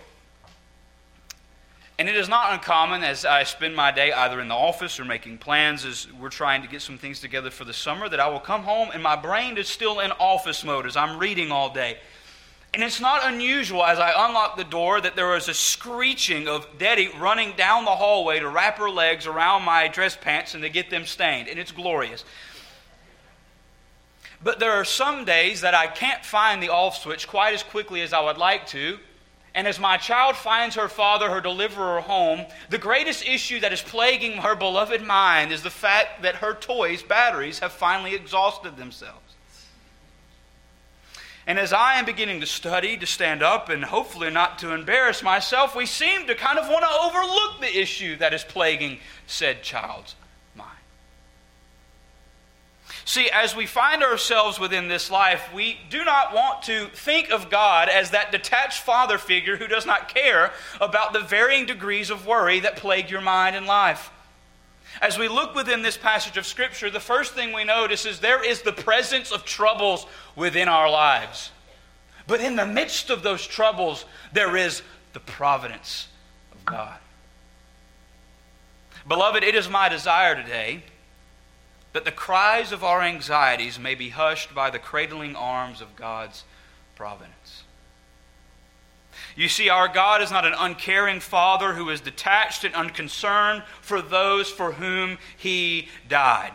and 1.97 2.09
it 2.09 2.15
is 2.15 2.27
not 2.27 2.53
uncommon 2.53 3.03
as 3.03 3.23
I 3.23 3.43
spend 3.43 3.75
my 3.75 3.91
day 3.91 4.11
either 4.11 4.41
in 4.41 4.49
the 4.49 4.55
office 4.55 4.99
or 4.99 5.05
making 5.05 5.37
plans 5.37 5.85
as 5.85 6.11
we're 6.13 6.29
trying 6.29 6.61
to 6.61 6.67
get 6.67 6.81
some 6.81 6.97
things 6.97 7.21
together 7.21 7.49
for 7.49 7.63
the 7.63 7.73
summer 7.73 8.09
that 8.09 8.19
I 8.19 8.27
will 8.27 8.41
come 8.41 8.63
home 8.63 8.89
and 8.93 9.01
my 9.01 9.15
brain 9.15 9.57
is 9.57 9.69
still 9.69 10.01
in 10.01 10.11
office 10.13 10.63
mode 10.65 10.85
as 10.85 10.97
I'm 10.97 11.17
reading 11.17 11.51
all 11.51 11.73
day. 11.73 11.97
And 12.73 12.83
it's 12.83 12.99
not 12.99 13.21
unusual 13.23 13.85
as 13.85 13.99
I 13.99 14.11
unlock 14.27 14.57
the 14.57 14.65
door 14.65 14.99
that 14.99 15.15
there 15.15 15.37
is 15.37 15.47
a 15.47 15.53
screeching 15.53 16.49
of 16.49 16.67
Daddy 16.77 17.09
running 17.17 17.53
down 17.55 17.85
the 17.85 17.91
hallway 17.91 18.39
to 18.41 18.49
wrap 18.49 18.77
her 18.79 18.89
legs 18.89 19.25
around 19.25 19.63
my 19.63 19.87
dress 19.87 20.17
pants 20.19 20.53
and 20.53 20.63
to 20.63 20.69
get 20.69 20.89
them 20.89 21.05
stained. 21.05 21.47
And 21.47 21.57
it's 21.57 21.71
glorious. 21.71 22.25
But 24.43 24.59
there 24.59 24.73
are 24.73 24.83
some 24.83 25.23
days 25.23 25.61
that 25.61 25.73
I 25.73 25.87
can't 25.87 26.25
find 26.25 26.61
the 26.61 26.67
off 26.67 26.97
switch 26.97 27.29
quite 27.29 27.53
as 27.53 27.63
quickly 27.63 28.01
as 28.01 28.11
I 28.11 28.19
would 28.19 28.37
like 28.37 28.67
to. 28.67 28.99
And 29.55 29.67
as 29.69 29.79
my 29.79 29.95
child 29.95 30.35
finds 30.35 30.75
her 30.75 30.89
father, 30.89 31.29
her 31.29 31.39
deliverer, 31.39 32.01
home, 32.01 32.45
the 32.69 32.77
greatest 32.77 33.25
issue 33.25 33.61
that 33.61 33.71
is 33.71 33.81
plaguing 33.81 34.33
her 34.33 34.53
beloved 34.53 35.01
mind 35.01 35.53
is 35.53 35.63
the 35.63 35.69
fact 35.69 36.23
that 36.23 36.35
her 36.35 36.53
toys' 36.53 37.01
batteries 37.01 37.59
have 37.59 37.71
finally 37.71 38.13
exhausted 38.13 38.75
themselves. 38.75 39.21
And 41.47 41.57
as 41.57 41.71
I 41.71 41.95
am 41.95 42.05
beginning 42.05 42.41
to 42.41 42.47
study, 42.47 42.97
to 42.97 43.05
stand 43.05 43.41
up, 43.41 43.69
and 43.69 43.85
hopefully 43.85 44.29
not 44.29 44.59
to 44.59 44.73
embarrass 44.73 45.23
myself, 45.23 45.73
we 45.73 45.85
seem 45.85 46.27
to 46.27 46.35
kind 46.35 46.59
of 46.59 46.67
want 46.67 46.83
to 46.83 47.19
overlook 47.19 47.61
the 47.61 47.79
issue 47.79 48.17
that 48.17 48.33
is 48.33 48.43
plaguing 48.43 48.99
said 49.25 49.63
child's 49.63 50.15
See, 53.07 53.29
as 53.29 53.55
we 53.55 53.67
find 53.67 54.03
ourselves 54.03 54.59
within 54.59 54.87
this 54.87 55.11
life, 55.11 55.53
we 55.53 55.77
do 55.91 56.03
not 56.03 56.33
want 56.33 56.63
to 56.63 56.87
think 56.87 57.29
of 57.29 57.51
God 57.51 57.87
as 57.87 58.09
that 58.09 58.31
detached 58.31 58.81
father 58.81 59.19
figure 59.19 59.57
who 59.57 59.67
does 59.67 59.85
not 59.85 60.09
care 60.09 60.51
about 60.81 61.13
the 61.13 61.19
varying 61.19 61.67
degrees 61.67 62.09
of 62.09 62.25
worry 62.25 62.59
that 62.61 62.77
plague 62.77 63.11
your 63.11 63.21
mind 63.21 63.55
and 63.55 63.67
life. 63.67 64.09
As 65.01 65.19
we 65.19 65.27
look 65.27 65.53
within 65.53 65.83
this 65.83 65.97
passage 65.97 66.35
of 66.35 66.47
Scripture, 66.47 66.89
the 66.89 66.99
first 66.99 67.33
thing 67.33 67.53
we 67.53 67.63
notice 67.63 68.07
is 68.07 68.19
there 68.19 68.43
is 68.43 68.63
the 68.63 68.73
presence 68.73 69.31
of 69.31 69.45
troubles 69.45 70.07
within 70.35 70.67
our 70.67 70.89
lives. 70.89 71.51
But 72.25 72.41
in 72.41 72.55
the 72.55 72.65
midst 72.65 73.11
of 73.11 73.21
those 73.21 73.45
troubles, 73.45 74.05
there 74.33 74.57
is 74.57 74.81
the 75.13 75.19
providence 75.19 76.07
of 76.51 76.65
God. 76.65 76.97
Beloved, 79.07 79.43
it 79.43 79.53
is 79.53 79.69
my 79.69 79.89
desire 79.89 80.33
today 80.33 80.81
that 81.95 82.03
the 82.03 82.11
cries 82.11 82.73
of 82.73 82.83
our 82.83 83.01
anxieties 83.01 83.79
may 83.79 83.95
be 83.95 84.09
hushed 84.09 84.53
by 84.53 84.69
the 84.69 84.77
cradling 84.77 85.33
arms 85.33 85.79
of 85.79 85.95
God's 85.95 86.43
providence. 86.93 87.63
You 89.33 89.47
see, 89.47 89.69
our 89.69 89.87
God 89.87 90.21
is 90.21 90.29
not 90.29 90.45
an 90.45 90.55
uncaring 90.57 91.21
Father 91.21 91.73
who 91.73 91.89
is 91.89 92.01
detached 92.01 92.65
and 92.65 92.75
unconcerned 92.75 93.63
for 93.79 94.01
those 94.01 94.49
for 94.49 94.73
whom 94.73 95.19
He 95.37 95.87
died. 96.09 96.51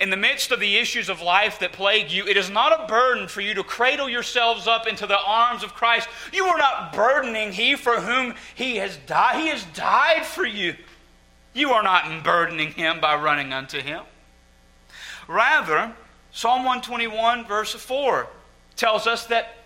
In 0.00 0.08
the 0.08 0.16
midst 0.16 0.52
of 0.52 0.60
the 0.60 0.78
issues 0.78 1.10
of 1.10 1.20
life 1.20 1.58
that 1.58 1.72
plague 1.72 2.10
you, 2.10 2.26
it 2.26 2.38
is 2.38 2.48
not 2.48 2.80
a 2.80 2.86
burden 2.86 3.28
for 3.28 3.42
you 3.42 3.52
to 3.52 3.62
cradle 3.62 4.08
yourselves 4.08 4.66
up 4.66 4.86
into 4.86 5.06
the 5.06 5.20
arms 5.20 5.62
of 5.62 5.74
Christ. 5.74 6.08
You 6.32 6.46
are 6.46 6.56
not 6.56 6.94
burdening 6.94 7.52
He 7.52 7.76
for 7.76 8.00
whom 8.00 8.36
He 8.54 8.76
has 8.76 8.96
died. 9.06 9.42
He 9.42 9.48
has 9.48 9.66
died 9.74 10.24
for 10.24 10.46
you. 10.46 10.76
You 11.52 11.70
are 11.72 11.82
not 11.82 12.22
burdening 12.22 12.72
him 12.72 13.00
by 13.00 13.16
running 13.16 13.52
unto 13.52 13.80
him. 13.80 14.02
Rather, 15.26 15.92
Psalm 16.32 16.64
121, 16.64 17.44
verse 17.44 17.72
4, 17.74 18.28
tells 18.76 19.06
us 19.06 19.26
that 19.26 19.56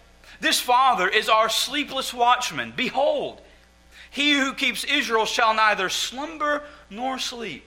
this 0.41 0.61
Father 0.61 1.09
is 1.09 1.29
our 1.29 1.49
sleepless 1.49 2.13
watchman. 2.13 2.73
Behold, 2.75 3.41
he 4.11 4.33
who 4.33 4.55
keeps 4.55 4.85
Israel 4.85 5.27
shall 5.27 5.55
neither 5.55 5.89
slumber 5.89 6.63
nor 6.91 7.19
sleep. 7.19 7.65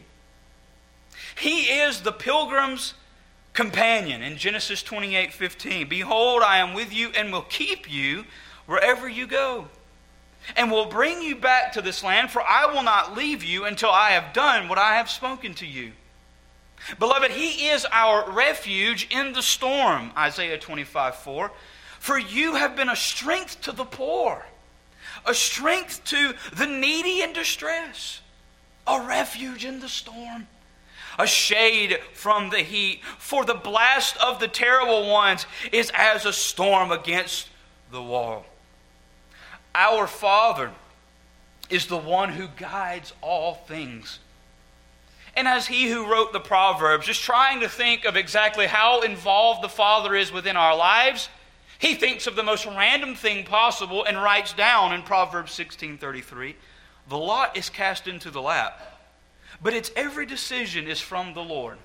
He 1.35 1.63
is 1.65 2.01
the 2.01 2.11
pilgrim's 2.11 2.93
companion 3.53 4.21
in 4.21 4.37
Genesis 4.37 4.81
28 4.83 5.33
15. 5.33 5.89
Behold, 5.89 6.43
I 6.43 6.57
am 6.59 6.73
with 6.73 6.93
you 6.93 7.09
and 7.15 7.31
will 7.31 7.41
keep 7.41 7.91
you 7.91 8.25
wherever 8.65 9.07
you 9.07 9.27
go 9.27 9.67
and 10.55 10.71
will 10.71 10.85
bring 10.85 11.21
you 11.21 11.35
back 11.35 11.73
to 11.73 11.81
this 11.81 12.03
land, 12.03 12.31
for 12.31 12.41
I 12.41 12.65
will 12.65 12.83
not 12.83 13.17
leave 13.17 13.43
you 13.43 13.65
until 13.65 13.89
I 13.89 14.11
have 14.11 14.33
done 14.33 14.69
what 14.69 14.77
I 14.77 14.95
have 14.95 15.09
spoken 15.09 15.53
to 15.55 15.65
you. 15.65 15.91
Beloved, 16.99 17.31
He 17.31 17.67
is 17.67 17.85
our 17.91 18.31
refuge 18.31 19.07
in 19.11 19.33
the 19.33 19.41
storm, 19.41 20.11
Isaiah 20.17 20.57
25 20.57 21.15
4. 21.15 21.51
For 21.99 22.17
you 22.17 22.55
have 22.55 22.75
been 22.75 22.89
a 22.89 22.95
strength 22.95 23.61
to 23.61 23.71
the 23.71 23.83
poor, 23.83 24.45
a 25.25 25.33
strength 25.33 26.03
to 26.05 26.33
the 26.53 26.67
needy 26.67 27.21
in 27.21 27.33
distress, 27.33 28.21
a 28.85 29.01
refuge 29.01 29.65
in 29.65 29.79
the 29.79 29.89
storm, 29.89 30.47
a 31.19 31.27
shade 31.27 31.99
from 32.13 32.49
the 32.51 32.59
heat. 32.59 33.01
For 33.17 33.43
the 33.43 33.55
blast 33.55 34.15
of 34.17 34.39
the 34.39 34.47
terrible 34.47 35.09
ones 35.09 35.45
is 35.71 35.91
as 35.93 36.25
a 36.25 36.33
storm 36.33 36.91
against 36.91 37.49
the 37.91 38.01
wall. 38.01 38.45
Our 39.77 40.07
Father 40.07 40.71
is 41.69 41.85
the 41.85 41.97
one 41.97 42.29
who 42.29 42.47
guides 42.47 43.13
all 43.21 43.53
things. 43.53 44.17
And 45.35 45.47
as 45.47 45.67
he 45.67 45.87
who 45.87 46.11
wrote 46.11 46.33
the 46.33 46.39
Proverbs, 46.39 47.05
just 47.05 47.21
trying 47.21 47.59
to 47.59 47.69
think 47.69 48.03
of 48.03 48.17
exactly 48.17 48.65
how 48.65 49.01
involved 49.01 49.61
the 49.61 49.69
Father 49.69 50.15
is 50.15 50.31
within 50.31 50.57
our 50.57 50.75
lives, 50.75 51.29
he 51.77 51.93
thinks 51.93 52.25
of 52.25 52.35
the 52.35 52.41
most 52.41 52.65
random 52.65 53.13
thing 53.13 53.45
possible 53.45 54.03
and 54.03 54.17
writes 54.17 54.51
down 54.51 54.93
in 54.93 55.03
Proverbs 55.03 55.51
16:33, 55.51 56.55
"The 57.07 57.19
lot 57.19 57.55
is 57.55 57.69
cast 57.69 58.07
into 58.07 58.31
the 58.31 58.41
lap, 58.41 58.99
but 59.61 59.75
its 59.75 59.91
every 59.95 60.25
decision 60.25 60.87
is 60.87 60.99
from 60.99 61.35
the 61.35 61.43
Lord." 61.43 61.77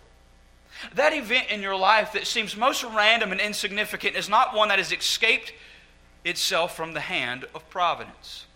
That 0.95 1.13
event 1.13 1.51
in 1.51 1.61
your 1.61 1.77
life 1.77 2.13
that 2.13 2.27
seems 2.27 2.57
most 2.57 2.83
random 2.83 3.33
and 3.33 3.41
insignificant 3.41 4.17
is 4.17 4.31
not 4.31 4.55
one 4.55 4.69
that 4.69 4.79
has 4.79 4.93
escaped 4.93 5.53
itself 6.25 6.77
from 6.77 6.93
the 6.93 7.01
hand 7.01 7.45
of 7.55 7.69
providence. 7.69 8.47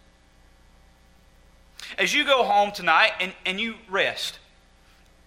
As 1.99 2.15
you 2.15 2.25
go 2.25 2.45
home 2.45 2.73
tonight 2.73 3.13
and, 3.21 3.33
and 3.45 3.61
you 3.61 3.77
rest, 3.89 4.39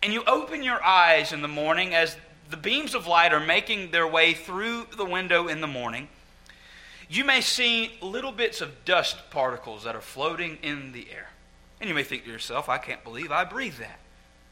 and 0.01 0.13
you 0.13 0.23
open 0.25 0.63
your 0.63 0.83
eyes 0.83 1.33
in 1.33 1.41
the 1.41 1.47
morning 1.47 1.93
as 1.93 2.15
the 2.49 2.57
beams 2.57 2.95
of 2.95 3.05
light 3.05 3.33
are 3.33 3.39
making 3.39 3.91
their 3.91 4.07
way 4.07 4.33
through 4.33 4.87
the 4.97 5.05
window 5.05 5.47
in 5.47 5.61
the 5.61 5.67
morning, 5.67 6.07
you 7.09 7.23
may 7.23 7.41
see 7.41 7.91
little 8.01 8.31
bits 8.31 8.61
of 8.61 8.85
dust 8.85 9.17
particles 9.29 9.83
that 9.83 9.95
are 9.95 10.01
floating 10.01 10.57
in 10.61 10.91
the 10.91 11.07
air. 11.11 11.29
And 11.79 11.89
you 11.89 11.95
may 11.95 12.03
think 12.03 12.25
to 12.25 12.31
yourself, 12.31 12.69
I 12.69 12.77
can't 12.77 13.03
believe 13.03 13.31
I 13.31 13.45
breathe 13.45 13.77
that. 13.77 13.99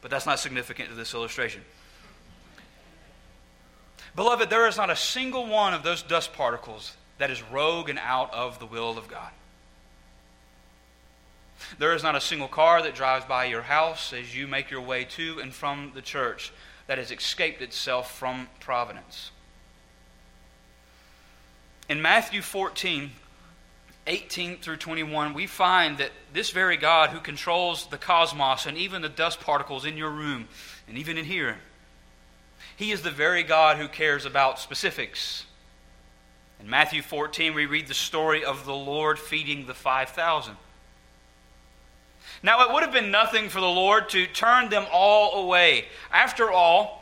But 0.02 0.12
that's 0.12 0.26
not 0.26 0.40
significant 0.40 0.90
to 0.90 0.96
this 0.96 1.14
illustration. 1.14 1.62
Beloved, 4.16 4.50
there 4.50 4.68
is 4.68 4.78
not 4.78 4.90
a 4.90 4.96
single 4.96 5.46
one 5.46 5.74
of 5.74 5.84
those 5.84 6.02
dust 6.02 6.34
particles 6.34 6.96
that 7.18 7.32
is 7.32 7.42
rogue 7.44 7.90
and 7.90 8.00
out 8.00 8.34
of 8.34 8.60
the 8.60 8.66
will 8.66 8.98
of 8.98 9.08
God. 9.08 9.32
There 11.80 11.94
is 11.94 12.04
not 12.04 12.16
a 12.16 12.22
single 12.22 12.48
car 12.48 12.82
that 12.82 12.96
drives 12.96 13.26
by 13.26 13.46
your 13.46 13.64
house 13.64 14.14
as 14.14 14.36
you 14.36 14.48
make 14.48 14.70
your 14.70 14.82
way 14.82 15.06
to 15.06 15.40
and 15.40 15.54
from 15.54 15.92
the 15.96 16.02
church 16.02 16.52
that 16.86 16.98
has 16.98 17.12
escaped 17.12 17.62
itself 17.62 18.18
from 18.18 18.48
providence. 18.60 19.32
In 21.90 22.02
Matthew 22.02 22.42
14, 22.42 23.12
18 24.06 24.58
through 24.58 24.78
21, 24.78 25.34
we 25.34 25.48
find 25.48 25.98
that 25.98 26.12
this 26.34 26.52
very 26.52 26.78
God 26.78 27.10
who 27.10 27.20
controls 27.20 27.88
the 27.88 27.98
cosmos 27.98 28.66
and 28.66 28.78
even 28.78 29.02
the 29.02 29.10
dust 29.10 29.40
particles 29.40 29.86
in 29.86 29.98
your 29.98 30.12
room 30.12 30.48
and 30.88 30.98
even 30.98 31.18
in 31.18 31.26
here, 31.26 31.58
he 32.76 32.92
is 32.92 33.02
the 33.02 33.12
very 33.12 33.44
God 33.44 33.78
who 33.78 33.88
cares 33.88 34.26
about 34.26 34.60
specifics. 34.60 35.47
In 36.60 36.70
Matthew 36.70 37.02
14, 37.02 37.54
we 37.54 37.66
read 37.66 37.88
the 37.88 37.94
story 37.94 38.44
of 38.44 38.66
the 38.66 38.74
Lord 38.74 39.20
feeding 39.20 39.66
the 39.66 39.74
5,000. 39.74 40.56
Now, 42.44 42.62
it 42.68 42.74
would 42.74 42.84
have 42.84 42.94
been 42.94 43.12
nothing 43.12 43.50
for 43.50 43.62
the 43.62 43.68
Lord 43.68 44.10
to 44.10 44.28
turn 44.28 44.70
them 44.70 44.86
all 44.92 45.44
away. 45.44 45.86
After 46.12 46.52
all, 46.52 46.98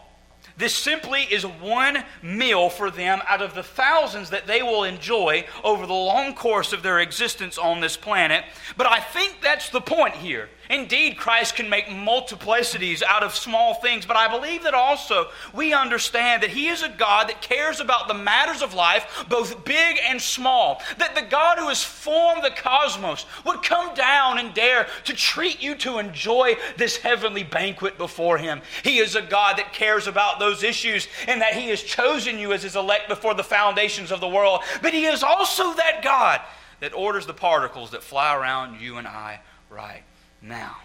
this 0.58 0.74
simply 0.74 1.24
is 1.24 1.46
one 1.46 2.04
meal 2.22 2.70
for 2.70 2.90
them 2.90 3.22
out 3.28 3.42
of 3.42 3.56
the 3.56 3.64
thousands 3.64 4.30
that 4.30 4.48
they 4.48 4.62
will 4.62 4.86
enjoy 4.86 5.46
over 5.64 5.86
the 5.86 5.94
long 5.94 6.34
course 6.34 6.72
of 6.72 6.82
their 6.82 7.00
existence 7.00 7.58
on 7.58 7.82
this 7.82 7.98
planet. 7.98 8.46
But 8.78 8.88
I 8.88 9.00
think 9.00 9.42
that's 9.42 9.70
the 9.70 9.82
point 9.82 10.16
here. 10.16 10.50
Indeed, 10.70 11.18
Christ 11.18 11.56
can 11.56 11.70
make 11.70 11.88
multiplicities 11.88 13.04
out 13.04 13.24
of 13.24 13.36
small 13.36 13.76
things, 13.76 14.06
but 14.06 14.18
I 14.18 14.28
believe 14.28 14.64
that 14.64 14.74
also 14.74 15.30
we 15.54 15.74
understand 15.74 16.44
that 16.44 16.50
He 16.50 16.68
is 16.68 16.82
a 16.82 16.90
God 16.90 17.30
that 17.30 17.42
cares 17.42 17.80
about 17.80 18.08
the 18.08 18.14
matters 18.14 18.62
of 18.62 18.74
life, 18.74 19.26
both 19.30 19.64
big 19.64 19.98
and 20.04 20.22
small. 20.22 20.82
That 20.98 21.16
the 21.16 21.22
God 21.22 21.60
who 21.60 21.68
has 21.68 21.84
formed 21.84 22.44
the 22.44 22.50
cosmos 22.50 23.26
would 23.46 23.62
come 23.64 23.94
down 23.94 24.40
and 24.40 24.54
dare 24.54 24.88
to 25.06 25.14
treat 25.14 25.62
you 25.62 25.76
to 25.76 26.00
enjoy 26.00 26.56
this 26.78 26.98
heavenly 26.98 27.44
banquet 27.44 27.98
before 27.98 28.38
Him. 28.38 28.62
He 28.84 28.98
is 28.98 29.16
a 29.16 29.22
God 29.22 29.58
that 29.58 29.74
cares 29.74 30.08
about 30.08 30.40
those 30.40 30.64
issues 30.64 31.08
and 31.28 31.42
that 31.42 31.54
He 31.54 31.70
has 31.70 31.84
chosen 31.84 32.40
you 32.40 32.54
as 32.54 32.64
His 32.64 32.76
elect 32.76 33.08
before 33.08 33.36
the 33.36 33.44
foundations 33.44 34.12
of 34.12 34.20
the 34.20 34.28
world. 34.28 34.62
But 34.82 34.94
He 34.94 35.06
is 35.06 35.22
also 35.22 35.74
that 35.76 36.02
God 36.04 36.42
that 36.80 36.94
orders 36.94 37.26
the 37.26 37.34
particles 37.34 37.92
that 37.92 38.04
fly 38.04 38.36
around 38.36 38.82
you 38.82 38.98
and 38.98 39.08
I 39.08 39.40
right 39.70 40.04
now. 40.48 40.78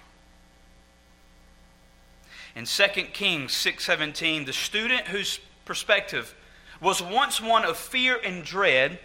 In 2.55 2.67
2 2.67 3.12
Kings 3.12 3.52
6:17, 3.52 4.47
the 4.47 4.52
student 4.52 5.09
whose 5.09 5.38
perspective 5.64 6.35
was 6.81 7.00
once 7.00 7.40
one 7.40 7.64
of 7.64 7.76
fear 7.76 8.19
and 8.23 8.45
dread, 8.45 8.99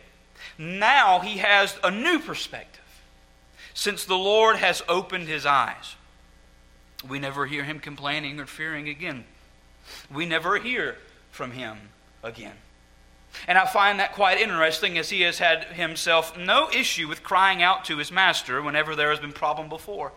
now 0.58 1.20
he 1.20 1.38
has 1.38 1.78
a 1.84 1.92
new 1.92 2.20
perspective 2.20 2.82
since 3.74 4.06
the 4.06 4.18
Lord 4.18 4.58
has 4.58 4.82
opened 4.88 5.28
his 5.28 5.46
eyes. 5.46 5.96
We 7.08 7.20
never 7.20 7.46
hear 7.46 7.64
him 7.64 7.80
complaining 7.80 8.40
or 8.40 8.46
fearing 8.46 8.90
again. 8.90 9.26
We 10.10 10.26
never 10.26 10.58
hear 10.58 10.98
from 11.30 11.52
him 11.52 11.90
again. 12.24 12.56
And 13.48 13.58
I 13.58 13.66
find 13.66 14.00
that 14.00 14.14
quite 14.14 14.40
interesting 14.40 14.98
as 14.98 15.10
he 15.10 15.22
has 15.22 15.40
had 15.40 15.66
himself 15.66 16.38
no 16.38 16.70
issue 16.72 17.08
with 17.08 17.22
crying 17.22 17.62
out 17.62 17.86
to 17.86 17.98
his 17.98 18.12
master 18.12 18.62
whenever 18.62 18.96
there 18.96 19.10
has 19.10 19.20
been 19.20 19.34
problem 19.34 19.68
before. 19.68 20.14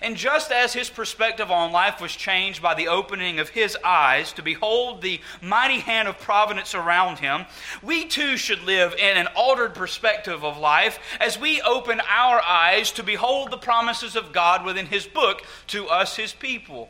And 0.00 0.16
just 0.16 0.50
as 0.50 0.72
his 0.72 0.88
perspective 0.88 1.50
on 1.50 1.72
life 1.72 2.00
was 2.00 2.12
changed 2.12 2.62
by 2.62 2.74
the 2.74 2.88
opening 2.88 3.38
of 3.38 3.50
his 3.50 3.76
eyes 3.84 4.32
to 4.32 4.42
behold 4.42 5.02
the 5.02 5.20
mighty 5.40 5.80
hand 5.80 6.08
of 6.08 6.18
providence 6.18 6.74
around 6.74 7.18
him, 7.18 7.44
we 7.82 8.06
too 8.06 8.36
should 8.36 8.62
live 8.62 8.94
in 8.94 9.16
an 9.16 9.28
altered 9.36 9.74
perspective 9.74 10.44
of 10.44 10.56
life 10.56 10.98
as 11.20 11.38
we 11.38 11.60
open 11.62 12.00
our 12.08 12.40
eyes 12.40 12.90
to 12.92 13.02
behold 13.02 13.50
the 13.50 13.58
promises 13.58 14.16
of 14.16 14.32
God 14.32 14.64
within 14.64 14.86
his 14.86 15.06
book 15.06 15.42
to 15.68 15.88
us, 15.88 16.16
his 16.16 16.32
people. 16.32 16.88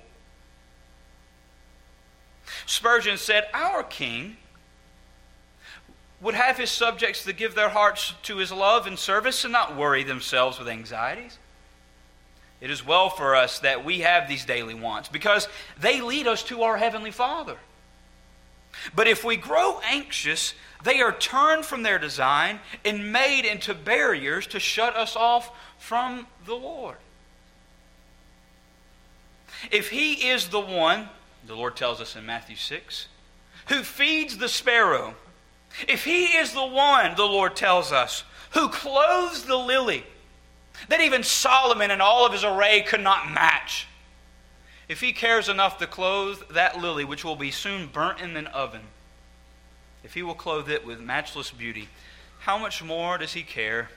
Spurgeon 2.67 3.19
said, 3.19 3.47
Our 3.53 3.83
king 3.83 4.37
would 6.21 6.35
have 6.35 6.57
his 6.57 6.71
subjects 6.71 7.25
to 7.25 7.33
give 7.33 7.55
their 7.55 7.71
hearts 7.71 8.15
to 8.23 8.37
his 8.37 8.53
love 8.53 8.87
and 8.87 8.99
service 8.99 9.45
and 9.45 9.53
not 9.53 9.77
worry 9.77 10.05
themselves 10.05 10.59
with 10.59 10.69
anxieties. 10.69 11.39
It 12.63 12.71
is 12.71 12.87
well 12.87 13.11
for 13.11 13.35
us 13.35 13.59
that 13.59 13.85
we 13.85 14.01
have 14.01 14.29
these 14.29 14.45
daily 14.45 14.75
wants 14.75 15.09
because 15.09 15.49
they 15.81 16.01
lead 16.01 16.29
us 16.29 16.45
to 16.45 16.63
our 16.63 16.77
Heavenly 16.77 17.11
Father. 17.11 17.59
But 18.95 19.09
if 19.09 19.25
we 19.25 19.37
grow 19.37 19.81
anxious, 19.85 20.55
they 20.85 21.01
are 21.01 21.13
turned 21.13 21.67
from 21.67 21.83
their 21.83 21.99
design 21.99 22.61
and 22.85 23.13
made 23.13 23.45
into 23.45 23.75
barriers 23.75 24.47
to 24.47 24.61
shut 24.61 24.97
us 24.97 25.17
off 25.17 25.51
from 25.77 26.29
the 26.47 26.55
Lord. 26.55 26.99
If 29.73 29.91
He 29.91 30.31
is 30.31 30.49
the 30.49 30.61
one, 30.61 31.09
the 31.45 31.57
Lord 31.57 31.75
tells 31.75 32.01
us 32.01 32.15
in 32.15 32.25
Matthew 32.25 32.57
6, 32.57 33.09
who 33.67 33.83
feeds 33.83 34.39
the 34.39 34.49
sparrow, 34.49 35.17
if 35.89 36.05
He 36.05 36.27
is 36.27 36.53
the 36.53 36.65
one, 36.65 37.17
the 37.17 37.25
Lord 37.25 37.57
tells 37.57 37.91
us, 37.91 38.23
who 38.53 38.69
clothes 38.69 39.43
the 39.43 39.57
lily, 39.57 40.05
that 40.89 41.01
even 41.01 41.23
Solomon 41.23 41.91
in 41.91 42.01
all 42.01 42.27
of 42.27 42.33
his 42.33 42.45
array 42.45 42.83
could 42.83 43.01
not 43.01 43.31
match. 43.31 43.87
If 44.89 45.01
he 45.01 45.13
cares 45.13 45.49
enough 45.49 45.79
to 45.79 45.87
clothe 45.87 46.43
that 46.51 46.81
lily, 46.81 47.05
which 47.05 47.25
will 47.25 47.37
be 47.37 47.51
soon 47.51 47.87
burnt 47.87 48.21
in 48.21 48.37
an 48.37 48.47
oven, 48.49 48.83
if 50.05 50.15
he 50.15 50.23
will 50.23 50.35
clothe 50.35 50.69
it 50.69 50.85
with 50.85 51.01
matchless 51.01 51.51
beauty, 51.51 51.89
how 52.41 52.59
much 52.59 52.83
more 52.83 53.19
does 53.19 53.33
he 53.33 53.43
care, 53.43 53.89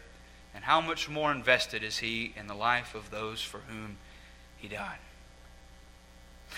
and 0.53 0.63
how 0.63 0.79
much 0.79 1.09
more 1.09 1.31
invested 1.31 1.83
is 1.83 1.97
he 1.97 2.33
in 2.37 2.47
the 2.47 2.53
life 2.53 2.95
of 2.95 3.11
those 3.11 3.41
for 3.41 3.59
whom 3.67 3.97
he 4.57 4.67
died? 4.67 4.99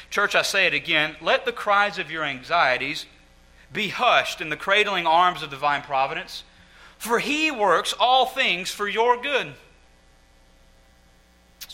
Church, 0.10 0.36
I 0.36 0.42
say 0.42 0.68
it 0.68 0.74
again 0.74 1.16
let 1.22 1.46
the 1.46 1.52
cries 1.52 1.98
of 1.98 2.12
your 2.12 2.24
anxieties 2.24 3.06
be 3.72 3.90
hushed 3.90 4.42
in 4.42 4.50
the 4.50 4.56
cradling 4.56 5.08
arms 5.08 5.42
of 5.42 5.50
divine 5.50 5.82
providence, 5.82 6.44
for 6.98 7.20
he 7.20 7.52
works 7.52 7.94
all 8.00 8.26
things 8.26 8.70
for 8.70 8.88
your 8.88 9.22
good. 9.22 9.54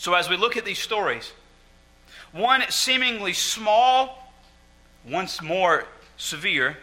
So, 0.04 0.12
as 0.12 0.28
we 0.28 0.36
look 0.36 0.58
at 0.58 0.66
these 0.66 0.80
stories, 0.80 1.32
one 2.30 2.62
seemingly 2.68 3.32
small, 3.32 4.30
once 5.08 5.40
more 5.40 5.86
severe, 6.18 6.76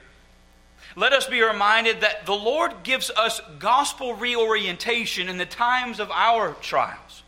let 0.96 1.14
us 1.14 1.28
be 1.28 1.40
reminded 1.44 2.02
that 2.02 2.26
the 2.26 2.34
Lord 2.34 2.82
gives 2.82 3.12
us 3.12 3.40
gospel 3.60 4.16
reorientation 4.16 5.30
in 5.30 5.38
the 5.38 5.46
times 5.46 6.00
of 6.00 6.10
our 6.10 6.54
trials, 6.62 7.22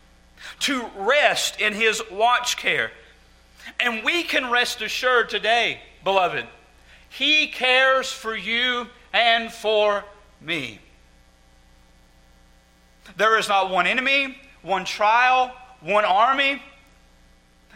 to 0.62 0.84
rest 0.98 1.62
in 1.62 1.74
His 1.74 2.02
watch 2.10 2.58
care. 2.58 2.90
And 3.80 4.04
we 4.04 4.24
can 4.24 4.50
rest 4.50 4.82
assured 4.82 5.30
today, 5.30 5.80
beloved, 6.04 6.48
He 7.08 7.46
cares 7.46 8.12
for 8.12 8.36
you 8.36 8.88
and 9.14 9.52
for 9.52 10.04
me. 10.42 10.80
There 13.16 13.38
is 13.38 13.48
not 13.48 13.70
one 13.70 13.86
enemy, 13.86 14.40
one 14.64 14.86
trial, 14.86 15.56
one 15.84 16.06
army 16.06 16.62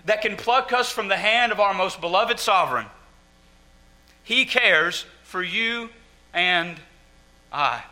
that 0.06 0.22
can 0.22 0.36
pluck 0.38 0.72
us 0.72 0.92
from 0.92 1.08
the 1.08 1.18
hand 1.18 1.52
of 1.52 1.60
our 1.60 1.74
most 1.74 2.00
beloved 2.00 2.40
sovereign. 2.40 2.86
He 4.24 4.46
cares 4.46 5.06
for 5.24 5.44
you 5.44 5.90
and 6.34 6.78
I. 7.52 7.84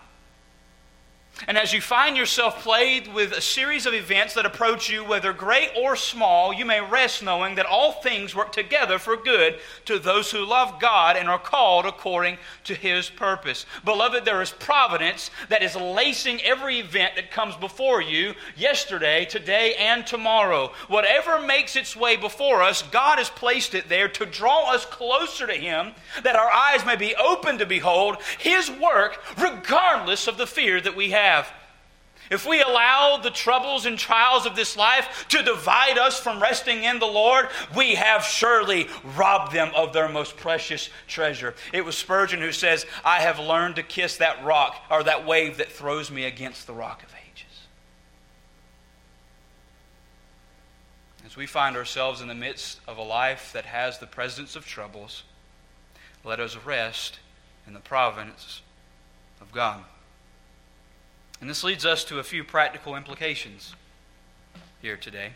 And 1.47 1.57
as 1.57 1.73
you 1.73 1.81
find 1.81 2.15
yourself 2.15 2.63
plagued 2.63 3.13
with 3.13 3.33
a 3.33 3.41
series 3.41 3.85
of 3.85 3.93
events 3.93 4.33
that 4.33 4.45
approach 4.45 4.89
you, 4.89 5.03
whether 5.03 5.33
great 5.33 5.69
or 5.77 5.97
small, 5.97 6.53
you 6.53 6.63
may 6.63 6.79
rest 6.79 7.21
knowing 7.21 7.55
that 7.55 7.65
all 7.65 7.91
things 7.91 8.33
work 8.33 8.53
together 8.53 8.97
for 8.97 9.17
good 9.17 9.59
to 9.83 9.99
those 9.99 10.31
who 10.31 10.45
love 10.45 10.79
God 10.79 11.17
and 11.17 11.27
are 11.27 11.37
called 11.37 11.85
according 11.85 12.37
to 12.63 12.73
his 12.73 13.09
purpose. 13.09 13.65
Beloved, 13.83 14.23
there 14.23 14.41
is 14.41 14.51
providence 14.51 15.29
that 15.49 15.61
is 15.61 15.75
lacing 15.75 16.41
every 16.41 16.79
event 16.79 17.15
that 17.15 17.31
comes 17.31 17.55
before 17.57 18.01
you 18.01 18.33
yesterday, 18.55 19.25
today, 19.25 19.75
and 19.75 20.07
tomorrow. 20.07 20.71
Whatever 20.87 21.41
makes 21.41 21.75
its 21.75 21.97
way 21.97 22.15
before 22.15 22.63
us, 22.63 22.81
God 22.81 23.17
has 23.17 23.29
placed 23.29 23.75
it 23.75 23.89
there 23.89 24.07
to 24.07 24.25
draw 24.25 24.73
us 24.73 24.85
closer 24.85 25.45
to 25.45 25.53
him, 25.53 25.91
that 26.23 26.37
our 26.37 26.49
eyes 26.49 26.85
may 26.85 26.95
be 26.95 27.13
open 27.15 27.57
to 27.57 27.65
behold 27.65 28.17
his 28.39 28.71
work, 28.71 29.21
regardless 29.37 30.27
of 30.27 30.37
the 30.37 30.47
fear 30.47 30.79
that 30.79 30.95
we 30.95 31.11
have 31.11 31.24
have. 31.25 31.51
if 32.29 32.47
we 32.47 32.61
allow 32.61 33.17
the 33.17 33.29
troubles 33.29 33.85
and 33.85 33.97
trials 33.97 34.45
of 34.45 34.55
this 34.55 34.75
life 34.75 35.25
to 35.29 35.43
divide 35.43 35.97
us 35.97 36.19
from 36.19 36.41
resting 36.41 36.83
in 36.83 36.99
the 36.99 37.05
Lord, 37.05 37.47
we 37.75 37.95
have 37.95 38.23
surely 38.23 38.87
robbed 39.15 39.53
them 39.53 39.71
of 39.75 39.93
their 39.93 40.09
most 40.09 40.37
precious 40.37 40.89
treasure. 41.07 41.53
It 41.73 41.85
was 41.85 41.97
Spurgeon 41.97 42.41
who 42.41 42.51
says, 42.51 42.85
I 43.03 43.19
have 43.19 43.39
learned 43.39 43.75
to 43.75 43.83
kiss 43.83 44.17
that 44.17 44.43
rock 44.43 44.75
or 44.89 45.03
that 45.03 45.25
wave 45.25 45.57
that 45.57 45.71
throws 45.71 46.09
me 46.09 46.25
against 46.25 46.67
the 46.67 46.73
rock 46.73 47.03
of 47.03 47.09
ages. 47.13 47.67
As 51.25 51.37
we 51.37 51.45
find 51.45 51.75
ourselves 51.75 52.21
in 52.21 52.27
the 52.27 52.35
midst 52.35 52.79
of 52.87 52.97
a 52.97 53.03
life 53.03 53.51
that 53.53 53.65
has 53.65 53.99
the 53.99 54.07
presence 54.07 54.55
of 54.55 54.65
troubles, 54.65 55.23
let 56.23 56.39
us 56.39 56.57
rest 56.65 57.19
in 57.67 57.73
the 57.73 57.79
providence 57.79 58.61
of 59.41 59.51
God. 59.51 59.83
And 61.41 61.49
this 61.49 61.63
leads 61.63 61.85
us 61.85 62.03
to 62.05 62.19
a 62.19 62.23
few 62.23 62.43
practical 62.43 62.95
implications 62.95 63.75
here 64.81 64.97
today. 64.97 65.31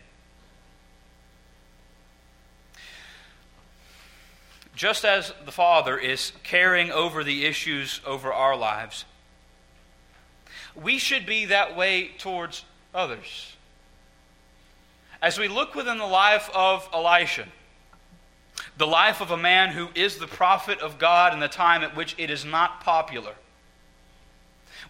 Just 4.74 5.04
as 5.04 5.34
the 5.44 5.52
Father 5.52 5.98
is 5.98 6.32
carrying 6.42 6.90
over 6.90 7.22
the 7.22 7.44
issues 7.44 8.00
over 8.06 8.32
our 8.32 8.56
lives, 8.56 9.04
we 10.74 10.98
should 10.98 11.26
be 11.26 11.46
that 11.46 11.76
way 11.76 12.12
towards 12.18 12.64
others. 12.94 13.56
As 15.20 15.38
we 15.38 15.48
look 15.48 15.74
within 15.74 15.98
the 15.98 16.06
life 16.06 16.48
of 16.54 16.88
Elisha, 16.94 17.46
the 18.78 18.86
life 18.86 19.20
of 19.20 19.30
a 19.30 19.36
man 19.36 19.70
who 19.70 19.88
is 19.94 20.16
the 20.16 20.26
prophet 20.26 20.80
of 20.80 20.98
God 20.98 21.34
in 21.34 21.40
the 21.40 21.48
time 21.48 21.82
at 21.82 21.94
which 21.94 22.14
it 22.16 22.30
is 22.30 22.44
not 22.44 22.80
popular, 22.82 23.34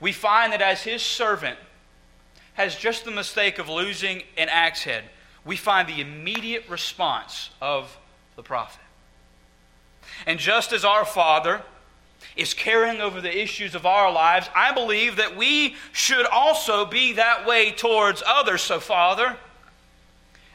we 0.01 0.13
find 0.13 0.53
that 0.53 0.63
as 0.63 0.83
his 0.83 1.03
servant 1.03 1.59
has 2.55 2.75
just 2.75 3.05
the 3.05 3.11
mistake 3.11 3.59
of 3.59 3.69
losing 3.69 4.23
an 4.37 4.49
axe 4.49 4.83
head, 4.83 5.05
we 5.45 5.57
find 5.57 5.89
the 5.89 6.01
immediate 6.01 6.69
response 6.69 7.51
of 7.61 7.99
the 8.37 8.43
prophet. 8.43 8.81
And 10.27 10.39
just 10.39 10.73
as 10.73 10.85
our 10.85 11.05
Father 11.05 11.63
is 12.37 12.55
carrying 12.55 13.01
over 13.01 13.21
the 13.21 13.43
issues 13.43 13.75
of 13.75 13.87
our 13.87 14.13
lives, 14.13 14.49
I 14.55 14.73
believe 14.73 15.17
that 15.17 15.37
we 15.37 15.77
should 15.93 16.27
also 16.27 16.85
be 16.85 17.15
that 17.15 17.47
way 17.47 17.71
towards 17.71 18.23
others. 18.27 18.63
So, 18.63 18.81
Father, 18.81 19.37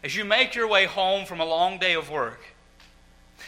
as 0.04 0.16
you 0.16 0.26
make 0.26 0.56
your 0.56 0.68
way 0.68 0.86
home 0.86 1.26
from 1.26 1.40
a 1.40 1.46
long 1.46 1.80
day 1.80 1.94
of 1.94 2.10
work, 2.10 2.40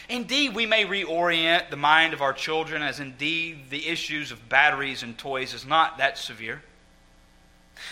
Indeed, 0.08 0.54
we 0.54 0.64
may 0.64 0.84
reorient 0.84 1.68
the 1.68 1.76
mind 1.76 2.14
of 2.14 2.22
our 2.22 2.32
children 2.32 2.82
as 2.82 2.98
indeed 2.98 3.68
the 3.68 3.88
issues 3.88 4.32
of 4.32 4.48
batteries 4.48 5.02
and 5.02 5.16
toys 5.18 5.52
is 5.52 5.66
not 5.66 5.98
that 5.98 6.16
severe. 6.16 6.62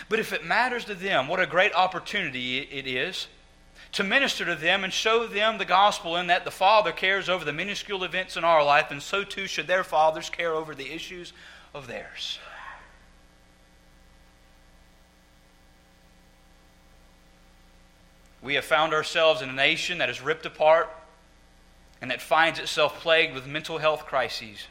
But 0.09 0.19
if 0.19 0.33
it 0.33 0.43
matters 0.43 0.85
to 0.85 0.95
them, 0.95 1.27
what 1.27 1.39
a 1.39 1.45
great 1.45 1.73
opportunity 1.73 2.59
it 2.59 2.87
is 2.87 3.27
to 3.93 4.03
minister 4.03 4.45
to 4.45 4.55
them 4.55 4.83
and 4.83 4.91
show 4.91 5.27
them 5.27 5.57
the 5.57 5.65
gospel 5.65 6.17
in 6.17 6.27
that 6.27 6.43
the 6.43 6.51
Father 6.51 6.91
cares 6.91 7.29
over 7.29 7.45
the 7.45 7.53
minuscule 7.53 8.03
events 8.03 8.35
in 8.35 8.43
our 8.43 8.63
life, 8.63 8.91
and 8.91 9.01
so 9.01 9.23
too 9.23 9.47
should 9.47 9.67
their 9.67 9.83
fathers 9.83 10.29
care 10.29 10.53
over 10.53 10.73
the 10.73 10.91
issues 10.91 11.33
of 11.73 11.87
theirs. 11.87 12.39
We 18.41 18.55
have 18.55 18.65
found 18.65 18.93
ourselves 18.93 19.41
in 19.41 19.49
a 19.49 19.53
nation 19.53 19.99
that 19.99 20.09
is 20.09 20.21
ripped 20.21 20.45
apart 20.45 20.89
and 22.01 22.11
that 22.11 22.21
finds 22.21 22.59
itself 22.59 22.99
plagued 22.99 23.33
with 23.33 23.47
mental 23.47 23.79
health 23.79 24.05
crises. 24.05 24.67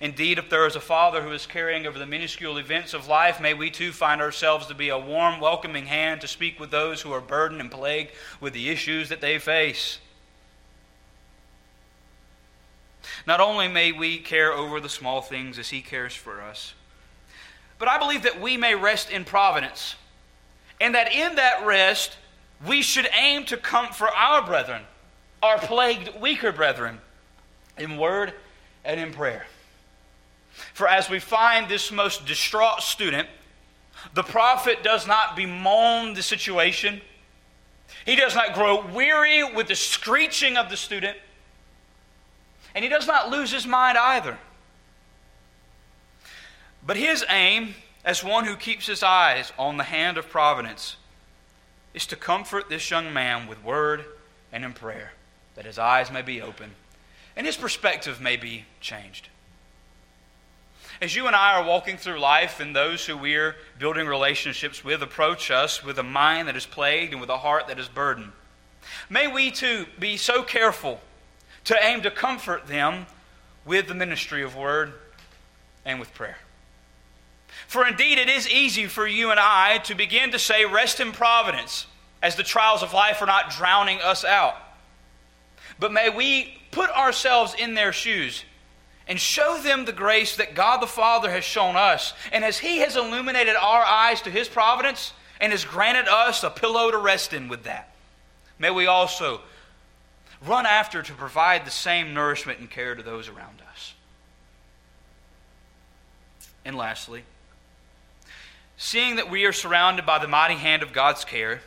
Indeed, 0.00 0.38
if 0.38 0.50
there 0.50 0.66
is 0.66 0.76
a 0.76 0.80
father 0.80 1.22
who 1.22 1.32
is 1.32 1.46
carrying 1.46 1.86
over 1.86 1.98
the 1.98 2.06
minuscule 2.06 2.58
events 2.58 2.94
of 2.94 3.08
life, 3.08 3.40
may 3.40 3.54
we 3.54 3.70
too 3.70 3.92
find 3.92 4.20
ourselves 4.20 4.66
to 4.66 4.74
be 4.74 4.90
a 4.90 4.98
warm, 4.98 5.40
welcoming 5.40 5.86
hand 5.86 6.20
to 6.20 6.28
speak 6.28 6.60
with 6.60 6.70
those 6.70 7.02
who 7.02 7.12
are 7.12 7.20
burdened 7.20 7.60
and 7.60 7.70
plagued 7.70 8.12
with 8.40 8.52
the 8.52 8.68
issues 8.68 9.08
that 9.08 9.20
they 9.20 9.38
face. 9.38 9.98
Not 13.26 13.40
only 13.40 13.68
may 13.68 13.92
we 13.92 14.18
care 14.18 14.52
over 14.52 14.80
the 14.80 14.88
small 14.88 15.20
things 15.20 15.58
as 15.58 15.70
He 15.70 15.80
cares 15.80 16.14
for 16.14 16.40
us, 16.40 16.74
but 17.78 17.88
I 17.88 17.98
believe 17.98 18.22
that 18.22 18.40
we 18.40 18.56
may 18.56 18.74
rest 18.74 19.10
in 19.10 19.24
providence, 19.24 19.96
and 20.80 20.94
that 20.94 21.12
in 21.12 21.36
that 21.36 21.64
rest 21.64 22.16
we 22.64 22.82
should 22.82 23.08
aim 23.18 23.44
to 23.46 23.56
comfort 23.56 24.10
our 24.16 24.44
brethren 24.44 24.82
our 25.42 25.58
plagued 25.58 26.20
weaker 26.20 26.52
brethren 26.52 26.98
in 27.76 27.96
word 27.96 28.32
and 28.84 29.00
in 29.00 29.12
prayer. 29.12 29.46
For 30.74 30.86
as 30.86 31.10
we 31.10 31.18
find 31.18 31.68
this 31.68 31.90
most 31.90 32.26
distraught 32.26 32.82
student, 32.82 33.28
the 34.14 34.22
prophet 34.22 34.82
does 34.82 35.06
not 35.06 35.36
bemoan 35.36 36.14
the 36.14 36.22
situation. 36.22 37.00
He 38.04 38.16
does 38.16 38.34
not 38.34 38.54
grow 38.54 38.84
weary 38.86 39.42
with 39.42 39.68
the 39.68 39.74
screeching 39.74 40.56
of 40.56 40.70
the 40.70 40.76
student. 40.76 41.16
And 42.74 42.84
he 42.84 42.88
does 42.88 43.06
not 43.06 43.30
lose 43.30 43.52
his 43.52 43.66
mind 43.66 43.98
either. 43.98 44.38
But 46.84 46.96
his 46.96 47.24
aim, 47.28 47.74
as 48.04 48.24
one 48.24 48.44
who 48.44 48.56
keeps 48.56 48.86
his 48.86 49.02
eyes 49.02 49.52
on 49.58 49.76
the 49.76 49.84
hand 49.84 50.18
of 50.18 50.28
providence, 50.28 50.96
is 51.94 52.06
to 52.06 52.16
comfort 52.16 52.68
this 52.68 52.90
young 52.90 53.12
man 53.12 53.46
with 53.46 53.62
word 53.62 54.04
and 54.52 54.64
in 54.64 54.72
prayer 54.72 55.12
that 55.54 55.64
his 55.64 55.78
eyes 55.78 56.10
may 56.10 56.22
be 56.22 56.40
open 56.40 56.72
and 57.36 57.46
his 57.46 57.56
perspective 57.56 58.20
may 58.20 58.36
be 58.36 58.64
changed. 58.80 59.28
As 61.00 61.16
you 61.16 61.26
and 61.26 61.34
I 61.34 61.54
are 61.54 61.64
walking 61.64 61.96
through 61.96 62.20
life, 62.20 62.60
and 62.60 62.76
those 62.76 63.06
who 63.06 63.16
we're 63.16 63.56
building 63.78 64.06
relationships 64.06 64.84
with 64.84 65.02
approach 65.02 65.50
us 65.50 65.82
with 65.82 65.98
a 65.98 66.02
mind 66.02 66.46
that 66.46 66.56
is 66.56 66.66
plagued 66.66 67.12
and 67.12 67.20
with 67.20 67.30
a 67.30 67.38
heart 67.38 67.66
that 67.66 67.78
is 67.78 67.88
burdened, 67.88 68.32
may 69.10 69.26
we 69.26 69.50
too 69.50 69.86
be 69.98 70.16
so 70.16 70.42
careful 70.42 71.00
to 71.64 71.76
aim 71.84 72.02
to 72.02 72.10
comfort 72.10 72.66
them 72.66 73.06
with 73.64 73.88
the 73.88 73.94
ministry 73.94 74.42
of 74.42 74.54
word 74.54 74.92
and 75.84 75.98
with 75.98 76.14
prayer. 76.14 76.38
For 77.66 77.86
indeed, 77.86 78.18
it 78.18 78.28
is 78.28 78.48
easy 78.48 78.86
for 78.86 79.06
you 79.06 79.30
and 79.30 79.40
I 79.40 79.78
to 79.78 79.94
begin 79.94 80.30
to 80.32 80.38
say, 80.38 80.64
Rest 80.64 81.00
in 81.00 81.12
providence, 81.12 81.86
as 82.22 82.36
the 82.36 82.42
trials 82.42 82.82
of 82.82 82.92
life 82.92 83.20
are 83.22 83.26
not 83.26 83.50
drowning 83.50 84.00
us 84.00 84.24
out. 84.24 84.56
But 85.82 85.92
may 85.92 86.10
we 86.10 86.54
put 86.70 86.90
ourselves 86.90 87.56
in 87.58 87.74
their 87.74 87.92
shoes 87.92 88.44
and 89.08 89.18
show 89.18 89.58
them 89.60 89.84
the 89.84 89.92
grace 89.92 90.36
that 90.36 90.54
God 90.54 90.80
the 90.80 90.86
Father 90.86 91.28
has 91.28 91.42
shown 91.42 91.74
us. 91.74 92.14
And 92.30 92.44
as 92.44 92.56
He 92.56 92.78
has 92.78 92.94
illuminated 92.94 93.56
our 93.56 93.82
eyes 93.82 94.22
to 94.22 94.30
His 94.30 94.48
providence 94.48 95.12
and 95.40 95.50
has 95.50 95.64
granted 95.64 96.06
us 96.06 96.44
a 96.44 96.50
pillow 96.50 96.92
to 96.92 96.98
rest 96.98 97.32
in 97.32 97.48
with 97.48 97.64
that, 97.64 97.92
may 98.60 98.70
we 98.70 98.86
also 98.86 99.40
run 100.46 100.66
after 100.66 101.02
to 101.02 101.12
provide 101.14 101.66
the 101.66 101.72
same 101.72 102.14
nourishment 102.14 102.60
and 102.60 102.70
care 102.70 102.94
to 102.94 103.02
those 103.02 103.28
around 103.28 103.60
us. 103.72 103.94
And 106.64 106.76
lastly, 106.76 107.24
seeing 108.76 109.16
that 109.16 109.28
we 109.28 109.46
are 109.46 109.52
surrounded 109.52 110.06
by 110.06 110.20
the 110.20 110.28
mighty 110.28 110.54
hand 110.54 110.84
of 110.84 110.92
God's 110.92 111.24
care, 111.24 111.60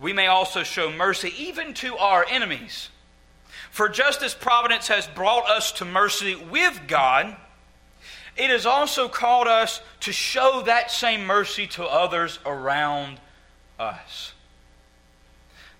we 0.00 0.12
may 0.12 0.26
also 0.26 0.62
show 0.62 0.90
mercy 0.90 1.32
even 1.36 1.74
to 1.74 1.96
our 1.96 2.24
enemies. 2.28 2.88
For 3.70 3.88
just 3.88 4.22
as 4.22 4.34
providence 4.34 4.88
has 4.88 5.06
brought 5.06 5.48
us 5.48 5.72
to 5.72 5.84
mercy 5.84 6.34
with 6.34 6.80
God, 6.86 7.36
it 8.36 8.50
has 8.50 8.66
also 8.66 9.08
called 9.08 9.48
us 9.48 9.80
to 10.00 10.12
show 10.12 10.62
that 10.66 10.90
same 10.90 11.26
mercy 11.26 11.66
to 11.68 11.84
others 11.84 12.38
around 12.46 13.18
us. 13.78 14.32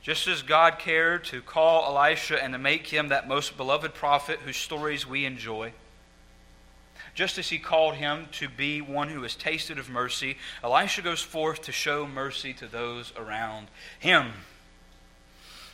Just 0.03 0.27
as 0.27 0.43
God 0.43 0.79
cared 0.79 1.25
to 1.27 1.41
call 1.41 1.97
Elisha 1.97 2.43
and 2.43 2.53
to 2.55 2.59
make 2.59 2.87
him 2.87 3.09
that 3.09 3.29
most 3.29 3.57
beloved 3.57 3.95
prophet 3.95 4.41
whose 4.41 4.57
stories 4.57 5.07
we 5.07 5.25
enjoy, 5.25 5.73
just 7.19 7.37
as 7.37 7.49
he 7.49 7.59
called 7.59 7.97
him 7.97 8.29
to 8.31 8.49
be 8.49 8.81
one 8.81 9.09
who 9.09 9.23
has 9.23 9.35
tasted 9.35 9.77
of 9.77 9.91
mercy, 9.91 10.37
Elisha 10.63 11.03
goes 11.03 11.21
forth 11.21 11.61
to 11.63 11.73
show 11.73 12.07
mercy 12.07 12.53
to 12.53 12.69
those 12.69 13.13
around 13.17 13.67
him. 13.99 14.27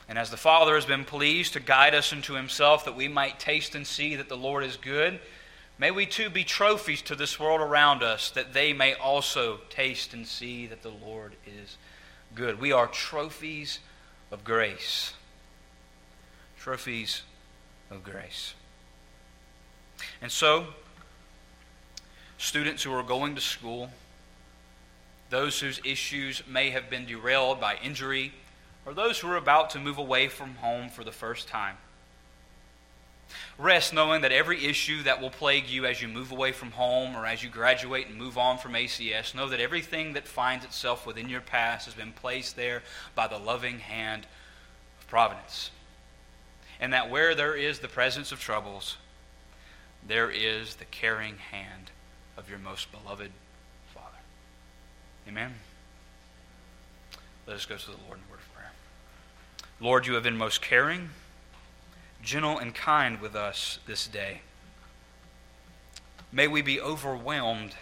And 0.08 0.18
as 0.18 0.30
the 0.30 0.38
Father 0.38 0.74
has 0.74 0.86
been 0.86 1.04
pleased 1.04 1.52
to 1.52 1.60
guide 1.60 1.94
us 1.94 2.14
into 2.14 2.32
himself 2.32 2.86
that 2.86 2.96
we 2.96 3.08
might 3.08 3.38
taste 3.38 3.74
and 3.74 3.86
see 3.86 4.16
that 4.16 4.30
the 4.30 4.38
Lord 4.38 4.64
is 4.64 4.78
good, 4.78 5.20
may 5.76 5.90
we 5.90 6.06
too 6.06 6.30
be 6.30 6.44
trophies 6.44 7.02
to 7.02 7.14
this 7.14 7.38
world 7.38 7.60
around 7.60 8.02
us 8.02 8.30
that 8.30 8.54
they 8.54 8.72
may 8.72 8.94
also 8.94 9.60
taste 9.68 10.14
and 10.14 10.26
see 10.26 10.66
that 10.68 10.80
the 10.80 10.94
Lord 11.04 11.34
is 11.46 11.76
good. 12.34 12.58
We 12.58 12.72
are 12.72 12.86
trophies 12.86 13.80
of 14.30 14.44
grace. 14.44 15.12
Trophies 16.58 17.20
of 17.90 18.02
grace. 18.02 18.54
And 20.22 20.32
so, 20.32 20.68
students 22.38 22.82
who 22.82 22.92
are 22.92 23.02
going 23.02 23.34
to 23.34 23.40
school, 23.40 23.90
those 25.30 25.60
whose 25.60 25.80
issues 25.84 26.42
may 26.46 26.70
have 26.70 26.90
been 26.90 27.06
derailed 27.06 27.60
by 27.60 27.76
injury, 27.82 28.32
or 28.86 28.94
those 28.94 29.18
who 29.18 29.28
are 29.28 29.36
about 29.36 29.70
to 29.70 29.78
move 29.78 29.98
away 29.98 30.28
from 30.28 30.56
home 30.56 30.88
for 30.88 31.04
the 31.04 31.12
first 31.12 31.48
time. 31.48 31.76
Rest 33.56 33.92
knowing 33.92 34.22
that 34.22 34.32
every 34.32 34.64
issue 34.64 35.02
that 35.04 35.20
will 35.20 35.30
plague 35.30 35.68
you 35.68 35.86
as 35.86 36.02
you 36.02 36.08
move 36.08 36.30
away 36.30 36.52
from 36.52 36.72
home 36.72 37.16
or 37.16 37.24
as 37.24 37.42
you 37.42 37.48
graduate 37.48 38.06
and 38.06 38.16
move 38.16 38.36
on 38.36 38.58
from 38.58 38.72
ACS, 38.72 39.34
know 39.34 39.48
that 39.48 39.60
everything 39.60 40.12
that 40.12 40.28
finds 40.28 40.64
itself 40.64 41.06
within 41.06 41.28
your 41.28 41.40
past 41.40 41.86
has 41.86 41.94
been 41.94 42.12
placed 42.12 42.56
there 42.56 42.82
by 43.14 43.26
the 43.26 43.38
loving 43.38 43.78
hand 43.78 44.26
of 45.00 45.08
providence. 45.08 45.70
And 46.80 46.92
that 46.92 47.10
where 47.10 47.34
there 47.34 47.56
is 47.56 47.78
the 47.78 47.88
presence 47.88 48.32
of 48.32 48.40
troubles, 48.40 48.98
there 50.06 50.30
is 50.30 50.74
the 50.76 50.84
caring 50.84 51.38
hand 51.38 51.90
of 52.36 52.48
your 52.48 52.58
most 52.58 52.90
beloved 52.90 53.30
Father. 53.92 54.18
Amen. 55.28 55.54
Let 57.46 57.56
us 57.56 57.66
go 57.66 57.76
to 57.76 57.86
the 57.86 57.96
Lord 58.06 58.18
in 58.18 58.30
word 58.30 58.40
of 58.40 58.54
prayer. 58.54 58.72
Lord, 59.80 60.06
you 60.06 60.14
have 60.14 60.22
been 60.22 60.36
most 60.36 60.62
caring 60.62 61.10
gentle 62.22 62.58
and 62.58 62.74
kind 62.74 63.20
with 63.20 63.36
us 63.36 63.78
this 63.86 64.06
day. 64.06 64.40
May 66.32 66.48
we 66.48 66.62
be 66.62 66.80
overwhelmed 66.80 67.74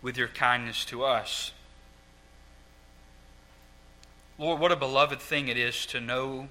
with 0.00 0.16
your 0.16 0.28
kindness 0.28 0.84
to 0.86 1.04
us. 1.04 1.52
Lord, 4.38 4.60
what 4.60 4.72
a 4.72 4.76
beloved 4.76 5.20
thing 5.20 5.48
it 5.48 5.58
is 5.58 5.84
to 5.86 6.00
know 6.00 6.48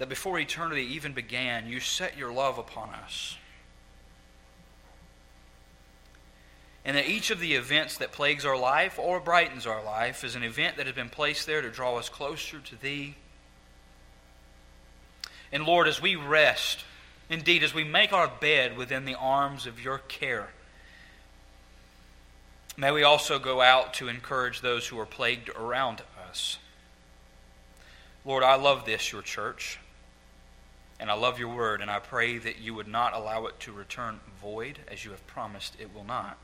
that 0.00 0.08
before 0.08 0.40
eternity 0.40 0.82
even 0.94 1.12
began, 1.12 1.68
you 1.68 1.78
set 1.78 2.18
your 2.18 2.32
love 2.32 2.58
upon 2.58 2.88
us. 2.90 3.36
and 6.84 6.96
that 6.96 7.08
each 7.08 7.30
of 7.30 7.40
the 7.40 7.54
events 7.54 7.98
that 7.98 8.12
plagues 8.12 8.44
our 8.44 8.56
life 8.56 8.98
or 8.98 9.20
brightens 9.20 9.66
our 9.66 9.84
life 9.84 10.24
is 10.24 10.34
an 10.34 10.42
event 10.42 10.76
that 10.76 10.86
has 10.86 10.94
been 10.94 11.10
placed 11.10 11.46
there 11.46 11.60
to 11.60 11.70
draw 11.70 11.96
us 11.96 12.08
closer 12.08 12.58
to 12.58 12.80
Thee. 12.80 13.14
And 15.52 15.64
Lord, 15.64 15.88
as 15.88 16.00
we 16.00 16.16
rest, 16.16 16.84
indeed, 17.28 17.62
as 17.62 17.74
we 17.74 17.84
make 17.84 18.12
our 18.12 18.28
bed 18.28 18.76
within 18.76 19.04
the 19.04 19.14
arms 19.14 19.66
of 19.66 19.82
your 19.82 19.98
care, 19.98 20.48
may 22.76 22.90
we 22.90 23.02
also 23.02 23.38
go 23.38 23.60
out 23.60 23.94
to 23.94 24.08
encourage 24.08 24.60
those 24.62 24.86
who 24.86 24.98
are 24.98 25.06
plagued 25.06 25.50
around 25.50 26.02
us. 26.30 26.56
Lord, 28.24 28.42
I 28.42 28.54
love 28.54 28.86
this, 28.86 29.12
your 29.12 29.22
church, 29.22 29.78
and 31.00 31.10
I 31.10 31.14
love 31.14 31.38
your 31.38 31.48
word, 31.48 31.80
and 31.80 31.90
I 31.90 31.98
pray 31.98 32.36
that 32.36 32.60
you 32.60 32.74
would 32.74 32.86
not 32.86 33.14
allow 33.14 33.46
it 33.46 33.58
to 33.60 33.72
return 33.72 34.20
void 34.40 34.78
as 34.86 35.02
you 35.02 35.12
have 35.12 35.26
promised 35.26 35.74
it 35.80 35.94
will 35.94 36.04
not. 36.04 36.36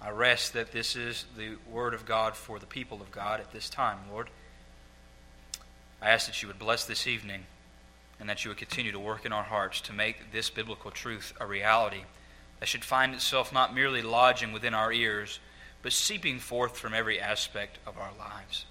I 0.00 0.10
rest 0.10 0.54
that 0.54 0.72
this 0.72 0.96
is 0.96 1.26
the 1.36 1.56
word 1.70 1.92
of 1.92 2.06
God 2.06 2.34
for 2.34 2.58
the 2.58 2.66
people 2.66 3.02
of 3.02 3.10
God 3.10 3.40
at 3.40 3.52
this 3.52 3.68
time, 3.68 3.98
Lord. 4.10 4.30
I 6.00 6.10
ask 6.10 6.26
that 6.26 6.40
you 6.42 6.48
would 6.48 6.58
bless 6.58 6.86
this 6.86 7.06
evening 7.06 7.44
and 8.18 8.28
that 8.28 8.44
you 8.44 8.50
would 8.50 8.58
continue 8.58 8.92
to 8.92 8.98
work 8.98 9.26
in 9.26 9.32
our 9.32 9.42
hearts 9.42 9.82
to 9.82 9.92
make 9.92 10.32
this 10.32 10.48
biblical 10.48 10.90
truth 10.90 11.34
a 11.38 11.46
reality 11.46 12.04
that 12.60 12.68
should 12.68 12.84
find 12.84 13.14
itself 13.14 13.52
not 13.52 13.74
merely 13.74 14.00
lodging 14.00 14.52
within 14.52 14.72
our 14.72 14.92
ears, 14.92 15.40
but 15.82 15.92
seeping 15.92 16.38
forth 16.38 16.78
from 16.78 16.94
every 16.94 17.20
aspect 17.20 17.78
of 17.86 17.98
our 17.98 18.12
lives. 18.18 18.64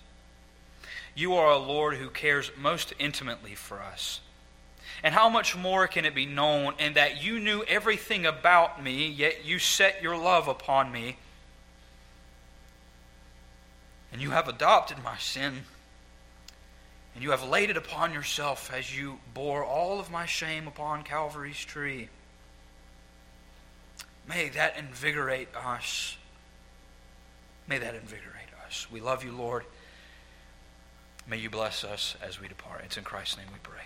You 1.16 1.36
are 1.36 1.52
a 1.52 1.58
Lord 1.58 1.96
who 1.96 2.10
cares 2.10 2.52
most 2.58 2.94
intimately 2.98 3.56
for 3.56 3.82
us. 3.82 4.20
And 5.04 5.14
how 5.14 5.30
much 5.30 5.56
more 5.56 5.88
can 5.88 6.06
it 6.06 6.16
be 6.16 6.26
known 6.26 6.76
in 6.80 6.94
that 6.94 7.24
you 7.24 7.40
knew 7.40 7.64
everything 7.64 8.26
about 8.26 8.82
me, 8.82 9.08
yet 9.08 9.46
you 9.46 9.60
set 9.60 10.02
your 10.02 10.18
love 10.18 10.48
upon 10.48 10.92
me? 10.92 11.18
And 14.12 14.22
you 14.22 14.32
have 14.32 14.48
adopted 14.48 15.04
my 15.04 15.18
sin, 15.18 15.64
and 17.16 17.24
you 17.24 17.32
have 17.32 17.44
laid 17.44 17.70
it 17.70 17.78
upon 17.78 18.14
yourself 18.14 18.72
as 18.74 18.98
you 18.98 19.20
bore 19.34 19.64
all 19.64 20.00
of 20.00 20.12
my 20.12 20.26
shame 20.26 20.68
upon 20.68 21.04
Calvary's 21.04 21.64
tree. 21.64 22.10
May 24.28 24.50
that 24.50 24.78
invigorate 24.78 25.50
us. 25.56 26.18
May 27.68 27.78
that 27.80 27.96
invigorate 27.96 28.50
us. 28.66 28.88
We 28.92 29.02
love 29.02 29.24
you, 29.24 29.32
Lord. 29.32 29.66
May 31.26 31.38
you 31.38 31.50
bless 31.50 31.84
us 31.84 32.16
as 32.22 32.40
we 32.40 32.48
depart. 32.48 32.82
It's 32.84 32.98
in 32.98 33.04
Christ's 33.04 33.38
name 33.38 33.48
we 33.52 33.60
pray. 33.64 33.84